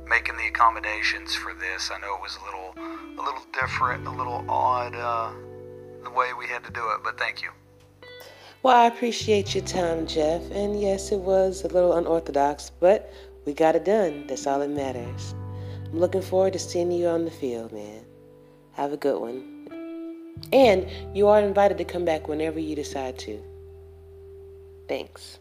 making 0.05 0.37
the 0.37 0.47
accommodations 0.47 1.33
for 1.33 1.53
this. 1.53 1.89
I 1.91 1.99
know 1.99 2.15
it 2.15 2.21
was 2.21 2.37
a 2.37 2.45
little, 2.45 2.75
a 2.77 3.23
little 3.23 3.45
different, 3.59 4.05
a 4.05 4.11
little 4.11 4.45
odd 4.47 4.95
uh, 4.95 5.31
the 6.03 6.11
way 6.11 6.29
we 6.37 6.47
had 6.47 6.63
to 6.63 6.71
do 6.71 6.81
it, 6.91 7.01
but 7.03 7.17
thank 7.19 7.41
you. 7.41 7.49
Well, 8.63 8.75
I 8.75 8.85
appreciate 8.85 9.55
your 9.55 9.63
time, 9.63 10.05
Jeff. 10.05 10.41
And 10.51 10.79
yes, 10.79 11.11
it 11.11 11.19
was 11.19 11.63
a 11.63 11.67
little 11.67 11.93
unorthodox, 11.93 12.71
but 12.79 13.11
we 13.45 13.53
got 13.53 13.75
it 13.75 13.85
done. 13.85 14.27
That's 14.27 14.45
all 14.45 14.59
that 14.59 14.69
matters. 14.69 15.33
I'm 15.85 15.99
looking 15.99 16.21
forward 16.21 16.53
to 16.53 16.59
seeing 16.59 16.91
you 16.91 17.07
on 17.07 17.25
the 17.25 17.31
field, 17.31 17.71
man. 17.71 18.05
Have 18.73 18.93
a 18.93 18.97
good 18.97 19.19
one. 19.19 19.67
And 20.53 20.87
you 21.15 21.27
are 21.27 21.39
invited 21.39 21.77
to 21.79 21.83
come 21.83 22.05
back 22.05 22.27
whenever 22.27 22.59
you 22.59 22.75
decide 22.75 23.17
to. 23.19 23.41
Thanks. 24.87 25.39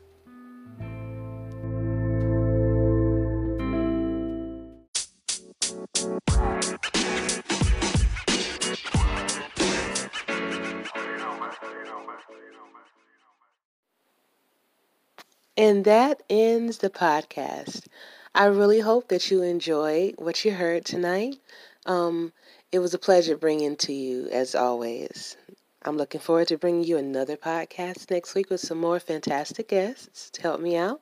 And 15.57 15.85
that 15.85 16.23
ends 16.31 16.79
the 16.79 16.91
podcast. 16.91 17.87
I 18.35 18.47
really 18.47 18.81
hope 18.81 19.09
that 19.09 19.31
you 19.31 19.43
enjoyed 19.43 20.15
what 20.19 20.45
you 20.45 20.53
heard 20.53 20.85
tonight. 20.85 21.39
Um, 21.87 22.33
it 22.71 22.79
was 22.79 22.95
a 22.95 22.99
pleasure 22.99 23.37
bringing 23.37 23.77
to 23.77 23.93
you, 23.93 24.29
as 24.31 24.55
always. 24.55 25.37
I'm 25.83 25.97
looking 25.97 26.21
forward 26.21 26.49
to 26.49 26.59
bringing 26.59 26.85
you 26.85 26.97
another 26.99 27.37
podcast 27.37 28.11
next 28.11 28.35
week 28.35 28.51
with 28.51 28.61
some 28.61 28.79
more 28.79 29.01
fantastic 29.01 29.69
guests 29.69 30.31
to 30.31 30.43
help 30.43 30.61
me 30.61 30.77
out. 30.77 31.01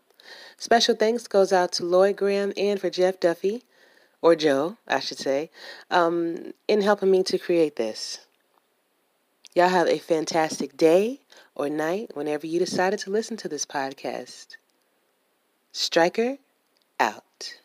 Special 0.57 0.95
thanks 0.95 1.27
goes 1.27 1.53
out 1.53 1.73
to 1.73 1.85
Lloyd 1.85 2.17
Graham 2.17 2.53
and 2.57 2.81
for 2.81 2.89
Jeff 2.89 3.21
Duffy, 3.21 3.65
or 4.23 4.35
Joe, 4.35 4.77
I 4.87 5.01
should 5.01 5.19
say, 5.19 5.51
um, 5.91 6.53
in 6.67 6.81
helping 6.81 7.11
me 7.11 7.23
to 7.25 7.39
create 7.39 7.77
this. 7.77 8.21
Y'all 9.55 9.69
have 9.69 9.89
a 9.89 9.99
fantastic 9.99 10.77
day 10.77 11.21
or 11.59 11.69
night, 11.69 12.13
whenever 12.15 12.47
you 12.47 12.59
decided 12.59 13.01
to 13.01 13.11
listen 13.11 13.37
to 13.37 13.49
this 13.49 13.67
podcast. 13.67 14.57
Striker 15.73 16.39
out. 16.99 17.59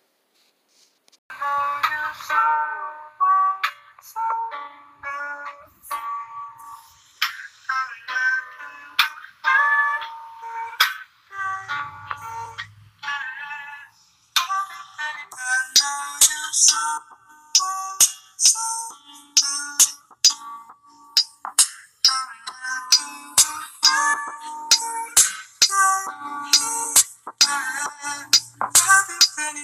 I 29.56 29.62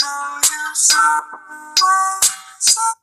know 0.00 0.38
you 0.38 0.74
so 0.74 0.98
well. 1.80 2.20
So 2.60 3.01